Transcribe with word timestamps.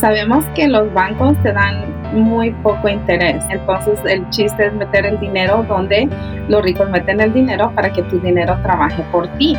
Sabemos 0.00 0.46
que 0.54 0.66
los 0.66 0.90
bancos 0.94 1.36
te 1.42 1.52
dan 1.52 1.84
muy 2.14 2.52
poco 2.62 2.88
interés, 2.88 3.44
entonces 3.50 4.00
el 4.06 4.26
chiste 4.30 4.68
es 4.68 4.72
meter 4.72 5.04
el 5.04 5.20
dinero 5.20 5.62
donde 5.68 6.08
los 6.48 6.62
ricos 6.62 6.88
meten 6.88 7.20
el 7.20 7.34
dinero 7.34 7.70
para 7.74 7.92
que 7.92 8.02
tu 8.04 8.18
dinero 8.18 8.56
trabaje 8.62 9.02
por 9.12 9.28
ti. 9.36 9.58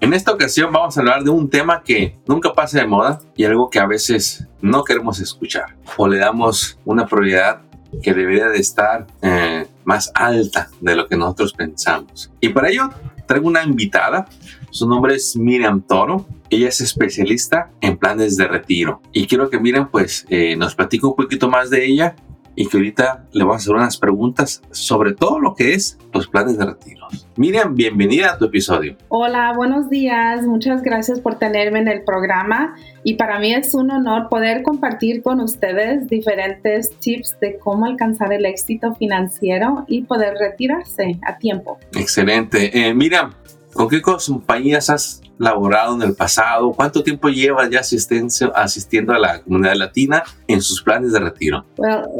En 0.00 0.14
esta 0.14 0.32
ocasión 0.32 0.72
vamos 0.72 0.96
a 0.96 1.00
hablar 1.00 1.24
de 1.24 1.30
un 1.30 1.50
tema 1.50 1.82
que 1.82 2.16
nunca 2.26 2.52
pasa 2.52 2.78
de 2.78 2.86
moda 2.86 3.20
y 3.36 3.44
algo 3.44 3.68
que 3.68 3.80
a 3.80 3.86
veces 3.86 4.46
no 4.62 4.84
queremos 4.84 5.18
escuchar 5.18 5.76
o 5.96 6.06
le 6.06 6.18
damos 6.18 6.78
una 6.84 7.04
prioridad 7.04 7.62
que 8.00 8.14
debería 8.14 8.46
de 8.48 8.58
estar 8.58 9.08
eh, 9.22 9.66
más 9.84 10.12
alta 10.14 10.70
de 10.80 10.94
lo 10.94 11.08
que 11.08 11.16
nosotros 11.16 11.52
pensamos. 11.52 12.30
Y 12.40 12.50
para 12.50 12.68
ello 12.68 12.90
traigo 13.26 13.48
una 13.48 13.64
invitada, 13.64 14.26
su 14.70 14.88
nombre 14.88 15.16
es 15.16 15.36
Miriam 15.36 15.82
Toro, 15.82 16.26
ella 16.48 16.68
es 16.68 16.80
especialista 16.80 17.70
en 17.80 17.96
planes 17.96 18.36
de 18.36 18.46
retiro. 18.46 19.02
Y 19.12 19.26
quiero 19.26 19.50
que 19.50 19.58
Miriam 19.58 19.90
pues 19.90 20.26
eh, 20.28 20.54
nos 20.56 20.76
platique 20.76 21.06
un 21.06 21.16
poquito 21.16 21.50
más 21.50 21.70
de 21.70 21.84
ella 21.84 22.14
y 22.58 22.66
que 22.66 22.76
ahorita 22.76 23.24
le 23.30 23.44
vamos 23.44 23.54
a 23.54 23.58
hacer 23.58 23.74
unas 23.76 23.98
preguntas 23.98 24.62
sobre 24.72 25.14
todo 25.14 25.38
lo 25.38 25.54
que 25.54 25.74
es 25.74 25.96
los 26.12 26.26
planes 26.26 26.58
de 26.58 26.66
retiro. 26.66 27.06
Miriam, 27.36 27.76
bienvenida 27.76 28.32
a 28.32 28.38
tu 28.38 28.46
episodio. 28.46 28.96
Hola, 29.10 29.52
buenos 29.54 29.88
días. 29.88 30.42
Muchas 30.42 30.82
gracias 30.82 31.20
por 31.20 31.36
tenerme 31.36 31.78
en 31.78 31.86
el 31.86 32.02
programa 32.02 32.74
y 33.04 33.14
para 33.14 33.38
mí 33.38 33.54
es 33.54 33.74
un 33.74 33.92
honor 33.92 34.28
poder 34.28 34.64
compartir 34.64 35.22
con 35.22 35.38
ustedes 35.38 36.08
diferentes 36.08 36.98
tips 36.98 37.38
de 37.40 37.60
cómo 37.60 37.86
alcanzar 37.86 38.32
el 38.32 38.44
éxito 38.44 38.92
financiero 38.96 39.84
y 39.86 40.02
poder 40.02 40.34
retirarse 40.34 41.16
a 41.24 41.38
tiempo. 41.38 41.78
Excelente. 41.92 42.88
Eh, 42.88 42.92
Miriam, 42.92 43.34
¿con 43.72 43.88
qué 43.88 44.02
compañías 44.02 44.90
has 44.90 45.22
laborado 45.38 45.94
en 45.94 46.02
el 46.02 46.14
pasado? 46.14 46.72
¿Cuánto 46.72 47.02
tiempo 47.02 47.28
llevas 47.28 47.70
ya 47.70 47.80
asistiendo 47.80 49.12
a 49.12 49.18
la 49.18 49.40
comunidad 49.40 49.74
latina 49.76 50.22
en 50.46 50.60
sus 50.60 50.82
planes 50.82 51.12
de 51.12 51.20
retiro? 51.20 51.64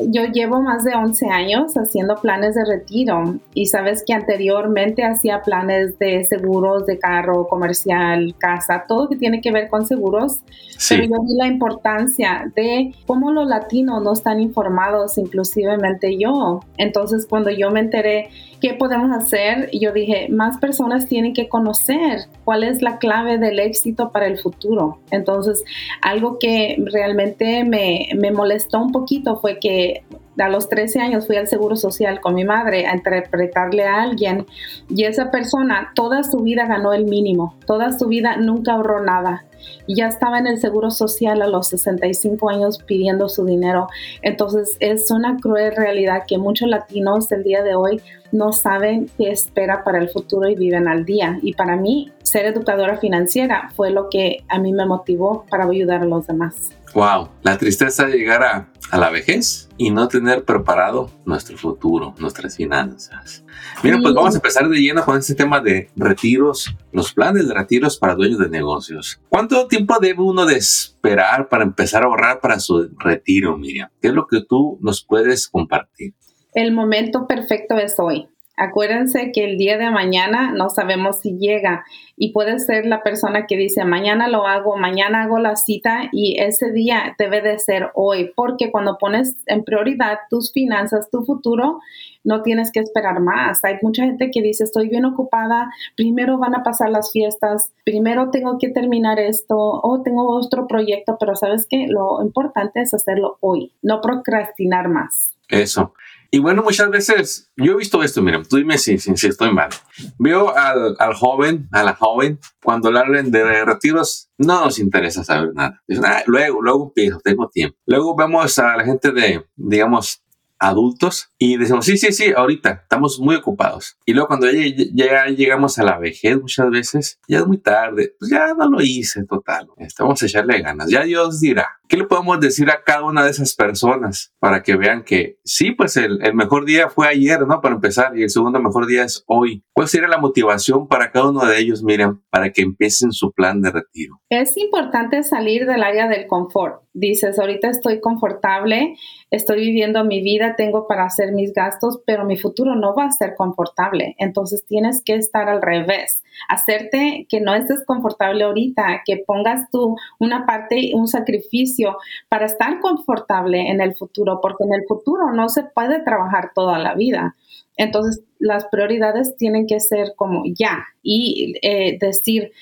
yo 0.06 0.24
llevo 0.32 0.60
más 0.62 0.84
de 0.84 0.94
11 0.94 1.26
años 1.28 1.74
haciendo 1.74 2.16
planes 2.16 2.54
de 2.54 2.64
retiro 2.64 3.38
y 3.54 3.66
sabes 3.66 4.04
que 4.06 4.14
anteriormente 4.14 5.04
hacía 5.04 5.42
planes 5.42 5.98
de 5.98 6.24
seguros 6.24 6.86
de 6.86 6.98
carro, 6.98 7.46
comercial, 7.48 8.34
casa, 8.38 8.84
todo 8.86 9.08
que 9.08 9.16
tiene 9.16 9.40
que 9.40 9.52
ver 9.52 9.68
con 9.68 9.86
seguros. 9.86 10.40
Pero 10.88 11.04
yo 11.04 11.22
vi 11.22 11.34
la 11.36 11.46
importancia 11.48 12.50
de 12.54 12.94
cómo 13.06 13.32
los 13.32 13.48
latinos 13.48 14.02
no 14.02 14.12
están 14.12 14.40
informados, 14.40 15.18
inclusivemente 15.18 16.16
yo. 16.18 16.60
Entonces 16.76 17.26
cuando 17.26 17.50
yo 17.50 17.70
me 17.70 17.80
enteré 17.80 18.30
qué 18.60 18.74
podemos 18.74 19.10
hacer, 19.16 19.70
yo 19.72 19.92
dije, 19.92 20.28
más 20.30 20.58
personas 20.58 21.06
tienen 21.06 21.32
que 21.32 21.48
conocer 21.48 22.20
cuál 22.44 22.64
es 22.64 22.82
la 22.82 22.98
clave 22.98 23.07
del 23.38 23.58
éxito 23.58 24.10
para 24.12 24.26
el 24.26 24.38
futuro. 24.38 25.00
Entonces, 25.10 25.64
algo 26.02 26.38
que 26.38 26.76
realmente 26.92 27.64
me, 27.64 28.08
me 28.16 28.30
molestó 28.30 28.78
un 28.80 28.92
poquito 28.92 29.40
fue 29.40 29.58
que 29.58 30.04
a 30.38 30.48
los 30.48 30.68
13 30.68 31.00
años 31.00 31.26
fui 31.26 31.36
al 31.36 31.48
Seguro 31.48 31.74
Social 31.74 32.20
con 32.20 32.34
mi 32.34 32.44
madre 32.44 32.86
a 32.86 32.94
interpretarle 32.94 33.84
a 33.84 34.02
alguien 34.02 34.46
y 34.88 35.04
esa 35.04 35.30
persona 35.30 35.90
toda 35.94 36.22
su 36.22 36.38
vida 36.40 36.66
ganó 36.66 36.92
el 36.92 37.06
mínimo, 37.06 37.56
toda 37.66 37.92
su 37.98 38.06
vida 38.06 38.36
nunca 38.36 38.74
ahorró 38.74 39.04
nada 39.04 39.44
y 39.86 39.96
ya 39.96 40.06
estaba 40.06 40.38
en 40.38 40.46
el 40.46 40.60
Seguro 40.60 40.90
Social 40.90 41.42
a 41.42 41.48
los 41.48 41.68
65 41.68 42.50
años 42.50 42.78
pidiendo 42.86 43.28
su 43.28 43.44
dinero. 43.44 43.88
Entonces 44.22 44.76
es 44.80 45.10
una 45.10 45.36
cruel 45.36 45.74
realidad 45.74 46.24
que 46.26 46.38
muchos 46.38 46.68
latinos 46.68 47.28
del 47.28 47.42
día 47.42 47.62
de 47.62 47.74
hoy 47.74 48.00
no 48.30 48.52
saben 48.52 49.10
qué 49.16 49.30
espera 49.30 49.84
para 49.84 49.98
el 49.98 50.08
futuro 50.10 50.48
y 50.48 50.54
viven 50.54 50.88
al 50.88 51.04
día. 51.04 51.38
Y 51.42 51.54
para 51.54 51.76
mí, 51.76 52.12
ser 52.28 52.46
educadora 52.46 52.98
financiera 52.98 53.70
fue 53.74 53.90
lo 53.90 54.08
que 54.10 54.44
a 54.48 54.58
mí 54.58 54.72
me 54.72 54.86
motivó 54.86 55.46
para 55.50 55.64
ayudar 55.64 56.02
a 56.02 56.04
los 56.04 56.26
demás. 56.26 56.72
Wow, 56.94 57.28
la 57.42 57.58
tristeza 57.58 58.06
de 58.06 58.16
llegar 58.16 58.42
a, 58.42 58.68
a, 58.90 58.98
la 58.98 59.10
vejez 59.10 59.68
y 59.76 59.90
no 59.90 60.08
tener 60.08 60.44
preparado 60.44 61.10
nuestro 61.26 61.56
futuro, 61.56 62.14
nuestras 62.18 62.56
finanzas. 62.56 63.44
Mira, 63.82 63.98
pues 64.00 64.14
vamos 64.14 64.34
a 64.34 64.38
empezar 64.38 64.68
de 64.68 64.78
lleno 64.78 65.04
con 65.04 65.18
este 65.18 65.34
tema 65.34 65.60
de 65.60 65.90
retiros, 65.96 66.74
los 66.92 67.12
planes 67.12 67.46
de 67.46 67.54
retiros 67.54 67.98
para 67.98 68.14
dueños 68.14 68.38
de 68.38 68.48
negocios. 68.48 69.20
¿Cuánto 69.28 69.66
tiempo 69.66 69.98
debe 70.00 70.22
uno 70.22 70.46
de 70.46 70.56
esperar 70.56 71.48
para 71.48 71.64
empezar 71.64 72.02
a 72.02 72.06
ahorrar 72.06 72.40
para 72.40 72.58
su 72.58 72.90
retiro, 72.98 73.56
Miriam? 73.58 73.90
¿Qué 74.00 74.08
es 74.08 74.14
lo 74.14 74.26
que 74.26 74.42
tú 74.42 74.78
nos 74.80 75.04
puedes 75.04 75.48
compartir? 75.48 76.14
El 76.54 76.72
momento 76.72 77.26
perfecto 77.26 77.76
es 77.76 77.96
hoy. 77.98 78.28
Acuérdense 78.58 79.30
que 79.32 79.44
el 79.44 79.56
día 79.56 79.78
de 79.78 79.88
mañana 79.90 80.50
no 80.50 80.68
sabemos 80.68 81.20
si 81.20 81.38
llega 81.38 81.84
y 82.16 82.32
puede 82.32 82.58
ser 82.58 82.86
la 82.86 83.04
persona 83.04 83.46
que 83.46 83.56
dice 83.56 83.84
mañana 83.84 84.26
lo 84.26 84.48
hago, 84.48 84.76
mañana 84.76 85.22
hago 85.22 85.38
la 85.38 85.54
cita 85.54 86.08
y 86.10 86.40
ese 86.40 86.72
día 86.72 87.14
debe 87.20 87.40
de 87.40 87.60
ser 87.60 87.90
hoy 87.94 88.32
porque 88.34 88.72
cuando 88.72 88.98
pones 88.98 89.36
en 89.46 89.62
prioridad 89.62 90.18
tus 90.28 90.52
finanzas, 90.52 91.08
tu 91.08 91.24
futuro, 91.24 91.78
no 92.24 92.42
tienes 92.42 92.72
que 92.72 92.80
esperar 92.80 93.20
más. 93.20 93.62
Hay 93.62 93.76
mucha 93.80 94.04
gente 94.04 94.32
que 94.32 94.42
dice 94.42 94.64
estoy 94.64 94.88
bien 94.88 95.04
ocupada, 95.04 95.70
primero 95.96 96.38
van 96.38 96.56
a 96.56 96.64
pasar 96.64 96.90
las 96.90 97.12
fiestas, 97.12 97.72
primero 97.84 98.30
tengo 98.30 98.58
que 98.58 98.70
terminar 98.70 99.20
esto 99.20 99.56
o 99.56 100.02
tengo 100.02 100.36
otro 100.36 100.66
proyecto, 100.66 101.16
pero 101.20 101.36
sabes 101.36 101.68
que 101.68 101.86
lo 101.86 102.20
importante 102.22 102.80
es 102.80 102.92
hacerlo 102.92 103.38
hoy, 103.40 103.72
no 103.82 104.00
procrastinar 104.00 104.88
más. 104.88 105.30
Eso. 105.48 105.94
Y 106.30 106.40
bueno, 106.40 106.62
muchas 106.62 106.90
veces 106.90 107.50
yo 107.56 107.72
he 107.72 107.76
visto 107.76 108.02
esto, 108.02 108.20
mira, 108.20 108.42
tú 108.42 108.56
dime 108.56 108.76
si, 108.76 108.98
si, 108.98 109.26
estoy 109.26 109.52
mal. 109.52 109.70
Veo 110.18 110.54
al, 110.54 110.94
al, 110.98 111.14
joven, 111.14 111.68
a 111.72 111.82
la 111.82 111.94
joven, 111.94 112.38
cuando 112.62 112.92
le 112.92 112.98
hablan 112.98 113.30
de 113.30 113.64
retiros, 113.64 114.30
no 114.36 114.64
nos 114.64 114.78
interesa 114.78 115.24
saber 115.24 115.54
nada. 115.54 115.82
Dicen, 115.88 116.04
ah, 116.04 116.22
luego, 116.26 116.60
luego 116.60 116.88
empiezo, 116.88 117.18
tengo 117.20 117.48
tiempo. 117.48 117.78
Luego 117.86 118.14
vemos 118.14 118.58
a 118.58 118.76
la 118.76 118.84
gente 118.84 119.10
de, 119.10 119.46
digamos, 119.56 120.22
adultos 120.58 121.32
y 121.38 121.56
decimos, 121.56 121.84
sí, 121.84 121.96
sí, 121.96 122.12
sí, 122.12 122.32
ahorita 122.36 122.80
estamos 122.82 123.18
muy 123.20 123.36
ocupados. 123.36 123.96
Y 124.04 124.12
luego 124.12 124.28
cuando 124.28 124.48
ya, 124.50 125.26
llegamos 125.26 125.78
a 125.78 125.84
la 125.84 125.98
vejez 125.98 126.40
muchas 126.40 126.70
veces, 126.70 127.20
ya 127.28 127.38
es 127.38 127.46
muy 127.46 127.58
tarde, 127.58 128.14
pues 128.18 128.30
ya 128.30 128.54
no 128.54 128.68
lo 128.68 128.82
hice 128.82 129.24
total. 129.24 129.68
Este, 129.76 130.02
vamos 130.02 130.22
a 130.22 130.26
echarle 130.26 130.60
ganas, 130.60 130.90
ya 130.90 131.04
Dios 131.04 131.40
dirá. 131.40 131.77
¿Qué 131.88 131.96
le 131.96 132.04
podemos 132.04 132.38
decir 132.38 132.70
a 132.70 132.82
cada 132.84 133.04
una 133.04 133.24
de 133.24 133.30
esas 133.30 133.54
personas 133.54 134.34
para 134.38 134.62
que 134.62 134.76
vean 134.76 135.04
que 135.04 135.38
sí, 135.42 135.72
pues 135.72 135.96
el, 135.96 136.18
el 136.22 136.34
mejor 136.34 136.66
día 136.66 136.90
fue 136.90 137.08
ayer, 137.08 137.40
¿no? 137.46 137.62
Para 137.62 137.76
empezar, 137.76 138.16
y 138.16 138.22
el 138.22 138.30
segundo 138.30 138.60
mejor 138.60 138.86
día 138.86 139.04
es 139.04 139.24
hoy. 139.26 139.64
¿Cuál 139.72 139.88
sería 139.88 140.08
la 140.08 140.18
motivación 140.18 140.86
para 140.86 141.10
cada 141.10 141.30
uno 141.30 141.46
de 141.46 141.58
ellos, 141.58 141.82
Miriam, 141.82 142.22
para 142.30 142.52
que 142.52 142.60
empiecen 142.60 143.12
su 143.12 143.32
plan 143.32 143.62
de 143.62 143.70
retiro? 143.70 144.20
Es 144.28 144.56
importante 144.58 145.22
salir 145.22 145.64
del 145.64 145.82
área 145.82 146.08
del 146.08 146.26
confort. 146.26 146.82
Dices, 146.92 147.38
ahorita 147.38 147.70
estoy 147.70 148.00
confortable, 148.00 148.96
estoy 149.30 149.60
viviendo 149.60 150.04
mi 150.04 150.22
vida, 150.22 150.56
tengo 150.56 150.86
para 150.86 151.04
hacer 151.04 151.32
mis 151.32 151.54
gastos, 151.54 152.00
pero 152.04 152.26
mi 152.26 152.36
futuro 152.36 152.74
no 152.74 152.94
va 152.94 153.06
a 153.06 153.12
ser 153.12 153.34
confortable. 153.34 154.14
Entonces 154.18 154.66
tienes 154.66 155.02
que 155.02 155.14
estar 155.14 155.48
al 155.48 155.62
revés 155.62 156.22
hacerte 156.48 157.26
que 157.28 157.40
no 157.40 157.54
estés 157.54 157.84
confortable 157.84 158.44
ahorita, 158.44 159.02
que 159.04 159.22
pongas 159.26 159.70
tú 159.70 159.96
una 160.18 160.46
parte, 160.46 160.92
un 160.94 161.08
sacrificio 161.08 161.96
para 162.28 162.46
estar 162.46 162.80
confortable 162.80 163.70
en 163.70 163.80
el 163.80 163.94
futuro, 163.94 164.40
porque 164.40 164.64
en 164.64 164.74
el 164.74 164.84
futuro 164.86 165.32
no 165.32 165.48
se 165.48 165.64
puede 165.64 166.02
trabajar 166.02 166.52
toda 166.54 166.78
la 166.78 166.94
vida. 166.94 167.36
Entonces, 167.76 168.22
las 168.38 168.66
prioridades 168.66 169.36
tienen 169.36 169.66
que 169.66 169.80
ser 169.80 170.14
como 170.16 170.42
ya 170.46 170.84
y 171.02 171.54
eh, 171.62 171.96
decir, 172.00 172.52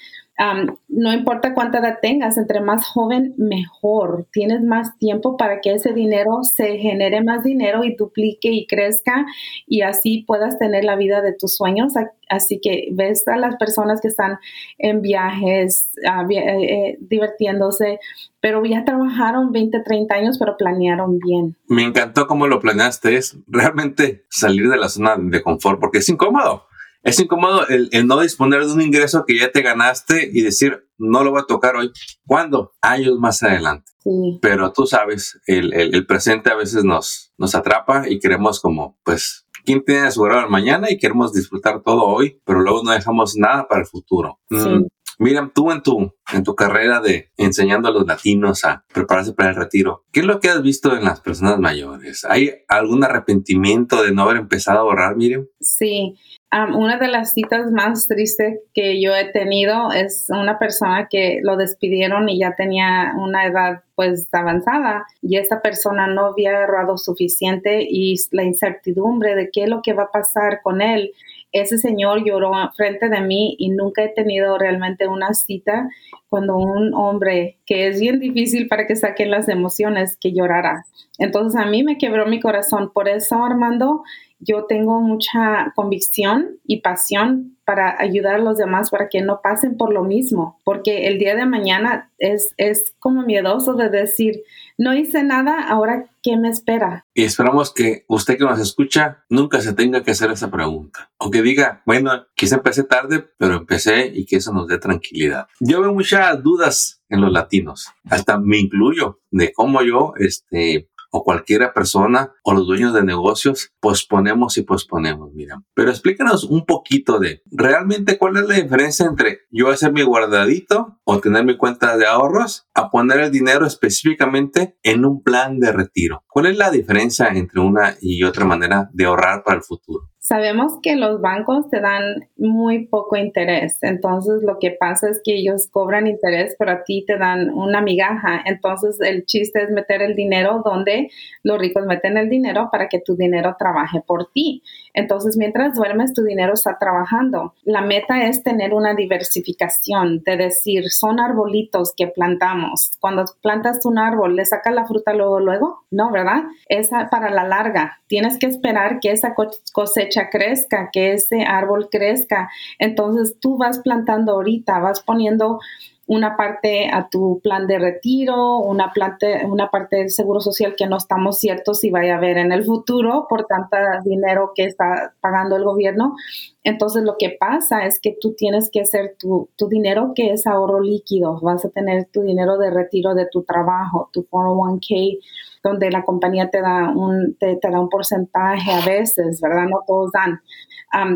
no 0.89 1.15
importa 1.15 1.55
cuánta 1.55 1.79
edad 1.79 1.99
tengas, 2.03 2.37
entre 2.37 2.61
más 2.61 2.87
joven, 2.87 3.35
mejor. 3.39 4.27
Tienes 4.33 4.63
más 4.63 4.97
tiempo 4.99 5.37
para 5.37 5.61
que 5.61 5.73
ese 5.73 5.95
dinero 5.95 6.41
se 6.43 6.77
genere 6.77 7.23
más 7.25 7.43
dinero 7.43 7.85
y 7.85 7.97
duplique 7.97 8.51
y 8.51 8.67
crezca 8.67 9.25
y 9.67 9.81
así 9.81 10.25
puedas 10.27 10.59
tener 10.59 10.85
la 10.85 10.97
vida 10.97 11.23
de 11.23 11.33
tus 11.33 11.57
sueños. 11.57 11.95
Así 12.29 12.61
que 12.61 12.89
ves 12.93 13.27
a 13.29 13.37
las 13.37 13.57
personas 13.57 14.01
que 14.01 14.09
están 14.09 14.39
en 14.79 15.01
viajes, 15.01 15.91
eh, 16.03 16.37
eh, 16.37 16.99
divirtiéndose, 17.01 17.99
pero 18.41 18.63
ya 18.65 18.85
trabajaron 18.85 19.53
20, 19.53 19.81
30 19.81 20.15
años, 20.15 20.39
pero 20.39 20.57
planearon 20.59 21.19
bien. 21.19 21.57
Me 21.67 21.83
encantó 21.83 22.27
cómo 22.27 22.47
lo 22.47 22.61
planeaste. 22.61 23.17
Es 23.17 23.39
realmente 23.47 24.25
salir 24.29 24.69
de 24.69 24.77
la 24.77 24.91
zona 24.91 25.17
de 25.19 25.43
confort 25.43 25.81
porque 25.81 25.99
es 25.99 26.09
incómodo 26.09 26.65
es 27.07 27.21
incómodo 27.21 27.67
el, 27.69 28.07
no 28.07 28.21
disponer 28.21 28.67
de 28.67 28.73
un 28.73 28.83
ingreso 28.83 29.25
que 29.27 29.39
ya 29.39 29.53
te 29.53 29.63
ganaste 29.63 30.29
y 30.33 30.43
decir, 30.43 30.89
no 30.99 31.23
lo 31.23 31.31
voy 31.31 31.41
a 31.41 31.47
tocar 31.47 31.77
hoy. 31.77 31.93
¿Cuándo? 32.27 32.75
Años 32.83 33.19
más 33.19 33.43
adelante. 33.43 33.93
Sí. 34.01 34.39
Pero 34.43 34.73
tú 34.73 34.87
sabes, 34.87 35.41
el, 35.47 35.73
el, 35.73 36.07
presente 36.07 36.51
a 36.51 36.57
veces 36.57 36.85
nos, 36.85 37.33
nos 37.39 37.55
atrapa 37.55 38.09
y 38.09 38.19
queremos 38.19 38.61
como, 38.61 38.99
pues, 39.05 39.47
¿Quién 39.65 39.83
tiene 39.85 40.03
asegurado 40.03 40.43
el 40.43 40.49
mañana 40.49 40.93
y 40.93 40.97
queremos 40.97 41.33
disfrutar 41.33 41.83
todo 41.83 42.05
hoy, 42.05 42.41
pero 42.45 42.61
luego 42.61 42.85
no 42.85 42.93
dejamos 42.93 43.35
nada 43.35 43.67
para 43.67 43.81
el 43.81 43.87
futuro? 43.89 44.39
Sí. 44.49 44.57
Mm, 44.57 44.87
Miriam, 45.19 45.51
tú 45.53 45.73
en 45.73 45.83
tu, 45.83 46.15
en 46.33 46.45
tu 46.45 46.55
carrera 46.55 47.01
de 47.01 47.33
enseñando 47.37 47.89
a 47.89 47.91
los 47.91 48.07
latinos 48.07 48.65
a 48.65 48.85
prepararse 48.93 49.33
para 49.33 49.51
el 49.51 49.57
retiro, 49.57 50.05
¿qué 50.13 50.21
es 50.21 50.27
lo 50.27 50.41
que 50.41 50.51
has 50.51 50.63
visto 50.63 50.95
en 50.95 51.05
las 51.05 51.21
personas 51.21 51.59
mayores? 51.59 52.25
¿Hay 52.25 52.53
algún 52.69 53.03
arrepentimiento 53.03 54.03
de 54.03 54.13
no 54.13 54.23
haber 54.23 54.37
empezado 54.37 54.79
a 54.79 54.83
ahorrar, 54.83 55.17
Miriam? 55.17 55.47
Sí, 55.61 56.15
um, 56.53 56.77
una 56.77 56.99
de 56.99 57.09
las 57.09 57.33
citas 57.33 57.71
más 57.71 58.07
tristes 58.07 58.61
que 58.75 59.01
yo 59.01 59.15
he 59.15 59.27
tenido 59.33 59.93
es 59.93 60.27
una 60.29 60.59
persona 60.59 61.09
que 61.11 61.41
lo 61.43 61.57
despidieron 61.57 62.29
y 62.29 62.41
ya 62.41 62.55
tenía 62.57 63.15
una 63.17 63.47
edad 63.47 63.83
pues 63.95 64.29
avanzada 64.33 65.07
y 65.23 65.39
esta 65.39 65.63
persona 65.63 66.07
no 66.07 66.27
había 66.27 66.59
ahorrado 66.59 66.99
suficiente 66.99 67.87
y 67.89 68.17
la 68.31 68.45
incertidumbre 68.45 69.35
de 69.35 69.51
qué 69.51 69.65
es 69.65 69.69
lo 69.69 69.81
que 69.83 69.95
va 69.95 70.05
a 70.05 70.13
pasar 70.13 70.61
con 70.63 70.83
él 70.83 71.13
ese 71.53 71.79
señor 71.79 72.25
lloró 72.25 72.53
frente 72.77 73.09
de 73.09 73.21
mí 73.21 73.57
y 73.59 73.71
nunca 73.71 74.05
he 74.05 74.09
tenido 74.09 74.59
realmente 74.59 75.09
una 75.09 75.33
cita 75.35 75.89
cuando 76.29 76.57
un 76.57 76.93
hombre, 76.95 77.59
que 77.65 77.89
es 77.89 78.01
bien 78.01 78.19
difícil 78.21 78.69
para 78.69 78.87
que 78.87 78.97
saquen 78.97 79.31
las 79.31 79.49
emociones, 79.49 80.17
que 80.17 80.33
llorara. 80.33 80.85
Entonces 81.19 81.59
a 81.61 81.67
mí 81.67 81.83
me 81.83 81.99
quebró 81.99 82.27
mi 82.27 82.41
corazón. 82.41 82.91
Por 82.93 83.09
eso, 83.09 83.43
Armando, 83.43 84.03
yo 84.39 84.65
tengo 84.65 85.01
mucha 85.01 85.73
convicción 85.75 86.59
y 86.65 86.81
pasión 86.81 87.57
para 87.65 88.01
ayudar 88.01 88.37
a 88.37 88.39
los 88.39 88.59
demás 88.59 88.91
para 88.91 89.09
que 89.09 89.23
no 89.23 89.41
pasen 89.43 89.77
por 89.77 89.93
lo 89.93 90.05
mismo, 90.05 90.61
porque 90.65 91.09
el 91.09 91.19
día 91.19 91.35
de 91.35 91.47
mañana 91.47 92.13
es, 92.19 92.55
es 92.59 92.95
como 93.01 93.23
miedoso 93.23 93.75
de 93.75 93.89
decir, 93.89 94.43
no 94.79 94.95
hice 94.95 95.25
nada, 95.25 95.63
ahora 95.63 96.07
¿qué 96.23 96.37
me 96.37 96.49
espera? 96.49 97.07
Y 97.15 97.25
esperamos 97.25 97.73
que 97.73 98.05
usted 98.09 98.39
que 98.39 98.45
nos 98.45 98.61
escucha 98.61 99.25
nunca 99.29 99.61
se 99.61 99.73
tenga 99.73 100.03
que 100.03 100.13
hacer 100.13 100.31
esa 100.31 100.51
pregunta. 100.51 101.11
O 101.19 101.31
que 101.31 101.43
diga, 101.43 101.83
bueno, 101.87 102.27
quizá 102.35 102.57
empecé 102.57 102.85
tarde, 102.85 103.25
pero 103.39 103.55
empecé 103.57 104.07
y 104.15 104.27
que 104.27 104.37
eso 104.37 104.53
nos 104.53 104.69
dé 104.69 104.79
tranquilidad. 104.79 105.47
Yo 105.61 105.81
veo 105.81 105.93
muchas 105.93 106.43
dudas 106.43 107.03
en 107.09 107.21
los 107.21 107.33
latinos, 107.33 107.89
hasta 108.11 108.39
me 108.39 108.59
incluyo, 108.59 109.21
de 109.31 109.53
cómo 109.53 109.83
yo, 109.83 110.15
este, 110.19 110.89
o 111.11 111.25
cualquier 111.25 111.73
persona 111.73 112.33
o 112.43 112.55
los 112.55 112.67
dueños 112.67 112.95
de 112.95 113.05
negocios 113.05 113.73
posponemos 113.81 114.59
y 114.59 114.63
posponemos, 114.63 115.33
mira. 115.33 115.63
Pero 115.75 115.91
explícanos 115.91 116.45
un 116.45 116.65
poquito 116.65 117.19
de 117.19 117.43
realmente 117.51 118.19
cuál 118.19 118.37
es 118.37 118.47
la 118.47 118.55
diferencia 118.55 119.07
entre 119.07 119.41
yo 119.51 119.71
hacer 119.71 119.93
mi 119.93 120.03
guardadito 120.03 120.99
o 121.05 121.21
tener 121.21 121.45
mi 121.45 121.57
cuenta 121.57 121.97
de 121.97 122.07
ahorros 122.07 122.67
a 122.75 122.91
poner 122.91 123.21
el 123.21 123.31
dinero 123.31 123.67
específicamente 123.67 124.79
en 124.83 125.05
un 125.05 125.23
plan 125.23 125.59
de 125.59 125.73
retiro. 125.73 126.25
¿Cuál 126.29 126.47
es 126.47 126.57
la 126.57 126.71
diferencia 126.71 127.29
entre 127.29 127.61
una 127.61 127.97
y 128.01 128.23
otra 128.25 128.45
manera 128.45 128.89
de 128.93 129.05
ahorrar 129.05 129.43
para 129.45 129.59
el 129.59 129.63
futuro? 129.63 130.11
Sabemos 130.29 130.81
que 130.83 130.97
los 130.97 131.21
bancos 131.21 131.71
te 131.71 131.81
dan 131.81 132.29
muy 132.37 132.87
poco 132.87 133.17
interés, 133.17 133.79
entonces 133.83 134.43
lo 134.43 134.59
que 134.59 134.73
pasa 134.73 135.09
es 135.09 135.21
que 135.25 135.35
ellos 135.37 135.69
cobran 135.71 136.09
interés, 136.09 136.57
pero 136.59 136.73
a 136.73 136.83
ti 136.83 137.05
te 137.07 137.17
dan 137.17 137.51
una 137.51 137.81
migaja. 137.81 138.43
Entonces 138.45 138.99
el 139.01 139.25
chiste 139.25 139.63
es 139.63 139.71
meter 139.71 140.03
el 140.03 140.17
dinero 140.17 140.63
donde 140.65 141.11
los 141.45 141.61
ricos 141.61 141.87
meten 141.87 142.17
el 142.17 142.29
dinero 142.29 142.71
para 142.73 142.89
que 142.89 142.99
tu 142.99 143.15
dinero 143.15 143.55
trabaje 143.57 144.01
por 144.05 144.33
ti. 144.33 144.65
Entonces 144.97 145.37
mientras 145.37 145.75
duermes 145.75 146.15
tu 146.15 146.23
dinero 146.23 146.55
está 146.55 146.79
trabajando. 146.79 147.55
La 147.63 147.83
meta 147.83 148.25
es 148.25 148.43
tener 148.43 148.73
una 148.75 148.95
diversificación, 148.95 150.23
de 150.25 150.37
decir, 150.37 150.91
son 150.91 151.21
arbolitos 151.21 151.93
que 151.97 152.09
plantamos. 152.09 152.93
Cuando 152.99 153.27
plantas 153.43 153.85
un 153.85 153.99
árbol, 153.99 154.35
¿le 154.35 154.45
sacas 154.47 154.75
la 154.75 154.87
fruta 154.87 155.13
luego, 155.13 155.39
luego? 155.39 155.85
No, 155.91 156.11
¿verdad? 156.11 156.45
Es 156.69 156.89
para 157.11 157.31
la 157.31 157.45
larga. 157.45 158.01
Tienes 158.09 158.39
que 158.39 158.47
esperar 158.47 158.99
que 159.01 159.13
esa 159.13 159.35
cosecha 159.73 160.31
crezca, 160.31 160.89
que 160.91 161.13
ese 161.13 161.43
árbol 161.43 161.89
crezca. 161.91 162.51
Entonces 162.79 163.37
tú 163.39 163.59
vas 163.59 163.81
plantando 163.81 164.33
ahorita, 164.33 164.79
vas 164.79 165.03
poniendo 165.03 165.61
una 166.07 166.37
parte 166.37 166.89
a 166.93 167.09
tu 167.09 167.41
plan 167.43 167.67
de 167.67 167.79
retiro, 167.79 168.59
una, 168.59 168.93
parte, 168.93 169.45
una 169.45 169.71
parte 169.71 169.97
del 169.97 170.11
seguro 170.11 170.41
social 170.41 170.75
que 170.77 170.87
no 170.87 170.97
estamos 170.97 171.39
ciertos 171.39 171.81
si 171.81 171.91
vaya 171.91 172.15
a 172.15 172.19
haber 172.19 172.39
en 172.39 172.53
el 172.53 172.65
futuro 172.65 173.27
por 173.29 173.47
tanto 173.47 173.77
dinero 174.05 174.53
que 174.55 174.65
está 174.65 175.15
pagando 175.21 175.57
el 175.57 175.65
gobierno. 175.65 176.15
Entonces 176.63 177.03
lo 177.03 177.17
que 177.19 177.37
pasa 177.39 177.87
es 177.87 177.99
que 178.01 178.17
tú 178.21 178.35
tienes 178.35 178.71
que 178.71 178.81
hacer 178.81 179.17
tu, 179.19 179.49
tu 179.57 179.69
dinero 179.69 180.13
que 180.15 180.31
es 180.31 180.47
ahorro 180.47 180.81
líquido, 180.81 181.41
vas 181.41 181.65
a 181.65 181.71
tener 181.71 182.07
tu 182.07 182.23
dinero 182.23 182.57
de 182.57 182.71
retiro 182.71 183.15
de 183.15 183.27
tu 183.27 183.43
trabajo, 183.43 184.09
tu 184.13 184.27
401k 184.31 185.19
donde 185.67 185.91
la 185.91 186.05
compañía 186.05 186.49
te 186.49 186.61
da 186.61 186.91
un, 186.91 187.37
te, 187.39 187.59
da 187.61 187.81
un 187.81 187.89
porcentaje 187.89 188.71
a 188.71 188.85
veces, 188.85 189.41
¿verdad? 189.41 189.67
No 189.69 189.83
todos 189.87 190.13
dan. 190.13 190.41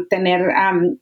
Tener 0.08 0.48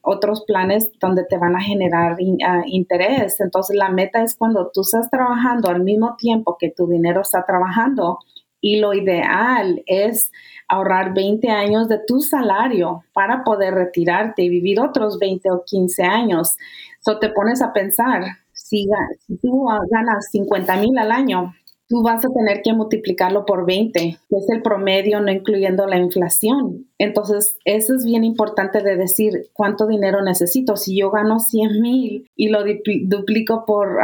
otros 0.02 0.44
planes 0.46 0.90
donde 1.00 1.24
te 1.24 1.38
van 1.38 1.56
a 1.56 1.60
generar 1.60 2.16
ah, 2.46 2.62
interés. 2.66 3.40
Entonces, 3.40 3.76
la 3.76 3.90
meta 3.90 4.22
es 4.22 4.34
cuando 4.34 4.70
tú 4.72 4.82
estás 4.82 5.10
trabajando 5.10 5.68
al 5.68 5.82
mismo 5.82 6.16
tiempo 6.16 6.56
que 6.58 6.70
tu 6.70 6.86
dinero 6.86 7.22
está 7.22 7.44
trabajando 7.44 8.18
y 8.60 8.80
lo 8.80 8.92
ideal 8.92 9.82
es 9.86 10.32
ahorrar 10.68 11.14
20 11.14 11.48
años 11.48 11.88
de 11.88 12.00
tu 12.06 12.20
salario 12.20 13.04
para 13.12 13.44
poder 13.44 13.74
retirarte 13.74 14.42
y 14.42 14.48
vivir 14.48 14.80
otros 14.80 15.18
20 15.18 15.50
o 15.50 15.64
15 15.64 16.02
años. 16.02 16.56
So 17.00 17.18
te 17.18 17.30
pones 17.30 17.62
a 17.62 17.72
pensar, 17.72 18.22
si, 18.52 18.86
si 19.26 19.36
tú 19.38 19.66
ganas 19.90 20.30
50 20.30 20.76
mil 20.76 20.98
al 20.98 21.12
año, 21.12 21.54
tú 21.88 22.02
vas 22.02 22.22
a 22.24 22.28
tener 22.28 22.60
que 22.62 22.74
multiplicarlo 22.74 23.46
por 23.46 23.66
20, 23.66 24.00
que 24.28 24.36
es 24.36 24.48
el 24.50 24.62
promedio, 24.62 25.20
no 25.20 25.32
incluyendo 25.32 25.86
la 25.86 25.96
inflación. 25.96 26.86
Entonces, 26.98 27.56
eso 27.64 27.94
es 27.94 28.04
bien 28.04 28.24
importante 28.24 28.82
de 28.82 28.96
decir 28.96 29.48
cuánto 29.54 29.86
dinero 29.86 30.22
necesito. 30.22 30.76
Si 30.76 30.98
yo 30.98 31.10
gano 31.10 31.40
100 31.40 31.80
mil 31.80 32.28
y 32.36 32.48
lo 32.48 32.60
duplico 33.04 33.64
por, 33.66 33.98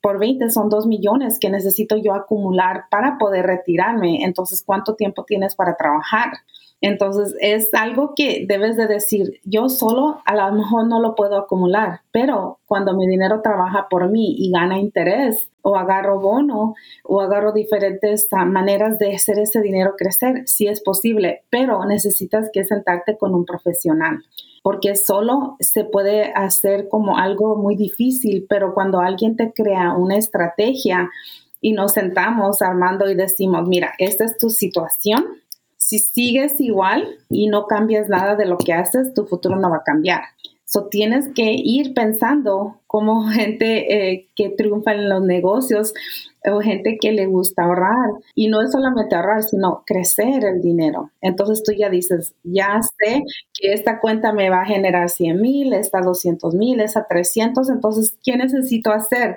por 0.00 0.18
20, 0.18 0.48
son 0.50 0.68
2 0.68 0.86
millones 0.86 1.38
que 1.40 1.50
necesito 1.50 1.96
yo 1.96 2.14
acumular 2.14 2.84
para 2.90 3.18
poder 3.18 3.46
retirarme. 3.46 4.24
Entonces, 4.24 4.62
¿cuánto 4.64 4.94
tiempo 4.94 5.24
tienes 5.24 5.56
para 5.56 5.76
trabajar? 5.76 6.30
Entonces 6.86 7.34
es 7.40 7.72
algo 7.72 8.12
que 8.14 8.44
debes 8.46 8.76
de 8.76 8.86
decir, 8.86 9.40
yo 9.44 9.70
solo 9.70 10.20
a 10.26 10.36
lo 10.36 10.54
mejor 10.54 10.86
no 10.86 11.00
lo 11.00 11.14
puedo 11.14 11.38
acumular, 11.38 12.02
pero 12.12 12.58
cuando 12.66 12.92
mi 12.94 13.06
dinero 13.06 13.40
trabaja 13.40 13.86
por 13.88 14.10
mí 14.10 14.36
y 14.38 14.50
gana 14.50 14.78
interés 14.78 15.48
o 15.62 15.76
agarro 15.76 16.20
bono 16.20 16.74
o 17.02 17.22
agarro 17.22 17.52
diferentes 17.52 18.28
ah, 18.32 18.44
maneras 18.44 18.98
de 18.98 19.14
hacer 19.14 19.38
ese 19.38 19.62
dinero 19.62 19.94
crecer, 19.96 20.42
sí 20.44 20.66
es 20.66 20.82
posible, 20.82 21.44
pero 21.48 21.82
necesitas 21.86 22.50
que 22.52 22.64
sentarte 22.64 23.16
con 23.16 23.34
un 23.34 23.46
profesional 23.46 24.18
porque 24.62 24.94
solo 24.94 25.56
se 25.60 25.84
puede 25.84 26.32
hacer 26.34 26.88
como 26.88 27.18
algo 27.18 27.56
muy 27.56 27.76
difícil, 27.76 28.46
pero 28.48 28.72
cuando 28.72 29.00
alguien 29.00 29.36
te 29.36 29.52
crea 29.52 29.94
una 29.94 30.16
estrategia 30.16 31.10
y 31.64 31.72
nos 31.72 31.92
sentamos 31.92 32.60
armando 32.60 33.10
y 33.10 33.14
decimos, 33.14 33.66
mira, 33.66 33.94
esta 33.98 34.24
es 34.24 34.36
tu 34.36 34.50
situación, 34.50 35.24
si 35.84 35.98
sigues 35.98 36.62
igual 36.62 37.06
y 37.28 37.46
no 37.48 37.66
cambias 37.66 38.08
nada 38.08 38.36
de 38.36 38.46
lo 38.46 38.56
que 38.56 38.72
haces, 38.72 39.12
tu 39.12 39.26
futuro 39.26 39.56
no 39.56 39.68
va 39.68 39.76
a 39.76 39.82
cambiar. 39.84 40.22
So, 40.64 40.86
tienes 40.86 41.28
que 41.34 41.54
ir 41.58 41.92
pensando 41.92 42.80
como 42.86 43.28
gente 43.28 43.92
eh, 43.92 44.30
que 44.34 44.48
triunfa 44.48 44.94
en 44.94 45.10
los 45.10 45.20
negocios 45.20 45.92
o 46.50 46.60
gente 46.62 46.96
que 46.98 47.12
le 47.12 47.26
gusta 47.26 47.64
ahorrar. 47.64 48.12
Y 48.34 48.48
no 48.48 48.62
es 48.62 48.72
solamente 48.72 49.14
ahorrar, 49.14 49.42
sino 49.42 49.82
crecer 49.84 50.46
el 50.46 50.62
dinero. 50.62 51.10
Entonces 51.20 51.62
tú 51.62 51.72
ya 51.72 51.90
dices, 51.90 52.34
ya 52.42 52.80
sé 52.80 53.22
que 53.52 53.74
esta 53.74 54.00
cuenta 54.00 54.32
me 54.32 54.48
va 54.48 54.62
a 54.62 54.66
generar 54.66 55.10
100 55.10 55.38
mil, 55.38 55.74
esta 55.74 56.00
200 56.00 56.54
mil, 56.54 56.80
esa 56.80 57.06
300. 57.06 57.68
Entonces, 57.68 58.16
¿qué 58.24 58.38
necesito 58.38 58.90
hacer? 58.90 59.36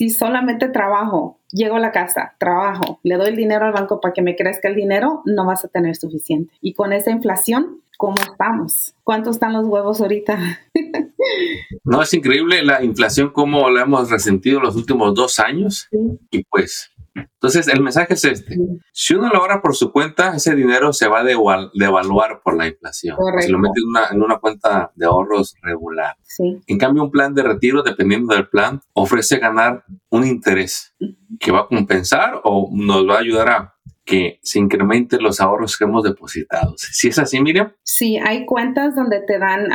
si 0.00 0.08
solamente 0.08 0.66
trabajo, 0.68 1.39
llego 1.52 1.76
a 1.76 1.80
la 1.80 1.92
casa, 1.92 2.34
trabajo, 2.38 3.00
le 3.02 3.16
doy 3.16 3.28
el 3.28 3.36
dinero 3.36 3.66
al 3.66 3.72
banco 3.72 4.00
para 4.00 4.12
que 4.12 4.22
me 4.22 4.36
crezca 4.36 4.68
el 4.68 4.74
dinero, 4.74 5.22
no 5.24 5.46
vas 5.46 5.64
a 5.64 5.68
tener 5.68 5.96
suficiente. 5.96 6.54
Y 6.60 6.74
con 6.74 6.92
esa 6.92 7.10
inflación, 7.10 7.82
¿cómo 7.98 8.16
estamos? 8.16 8.94
¿Cuántos 9.04 9.36
están 9.36 9.52
los 9.52 9.66
huevos 9.66 10.00
ahorita? 10.00 10.38
no, 11.84 12.02
es 12.02 12.14
increíble 12.14 12.62
la 12.62 12.82
inflación, 12.82 13.30
como 13.30 13.68
la 13.70 13.82
hemos 13.82 14.10
resentido 14.10 14.60
los 14.60 14.76
últimos 14.76 15.14
dos 15.14 15.38
años. 15.38 15.88
Y 16.30 16.44
pues 16.44 16.90
entonces, 17.34 17.68
el 17.68 17.82
mensaje 17.82 18.14
es 18.14 18.24
este. 18.24 18.56
Si 18.92 19.14
uno 19.14 19.28
lo 19.28 19.38
ahorra 19.38 19.62
por 19.62 19.74
su 19.74 19.92
cuenta, 19.92 20.34
ese 20.34 20.54
dinero 20.54 20.92
se 20.92 21.08
va 21.08 21.20
a 21.20 21.24
devaluar 21.24 22.40
por 22.42 22.56
la 22.56 22.66
inflación. 22.66 23.16
Si 23.40 23.50
lo 23.50 23.58
mete 23.58 23.80
en 24.12 24.22
una, 24.22 24.38
cuenta 24.38 24.92
de 24.94 25.06
ahorros 25.06 25.54
regular. 25.62 26.16
En 26.66 26.78
cambio, 26.78 27.02
un 27.02 27.10
plan 27.10 27.34
de 27.34 27.42
retiro, 27.42 27.82
dependiendo 27.82 28.34
del 28.34 28.48
plan, 28.48 28.80
ofrece 28.92 29.38
ganar 29.38 29.84
un 30.10 30.26
interés 30.26 30.94
que 31.38 31.52
va 31.52 31.60
a 31.60 31.66
compensar 31.66 32.40
o 32.44 32.70
nos 32.72 33.08
va 33.08 33.16
a 33.16 33.20
ayudar 33.20 33.48
a 33.48 33.74
que 34.04 34.38
se 34.42 34.58
incrementen 34.58 35.22
los 35.22 35.40
ahorros 35.40 35.76
que 35.78 35.84
hemos 35.84 36.02
depositado. 36.02 36.74
¿Sí 36.76 37.08
es 37.08 37.18
así, 37.18 37.40
Miriam? 37.40 37.72
Sí, 37.82 38.18
hay 38.18 38.44
cuentas 38.46 38.94
donde 38.94 39.20
te 39.20 39.38
dan 39.38 39.68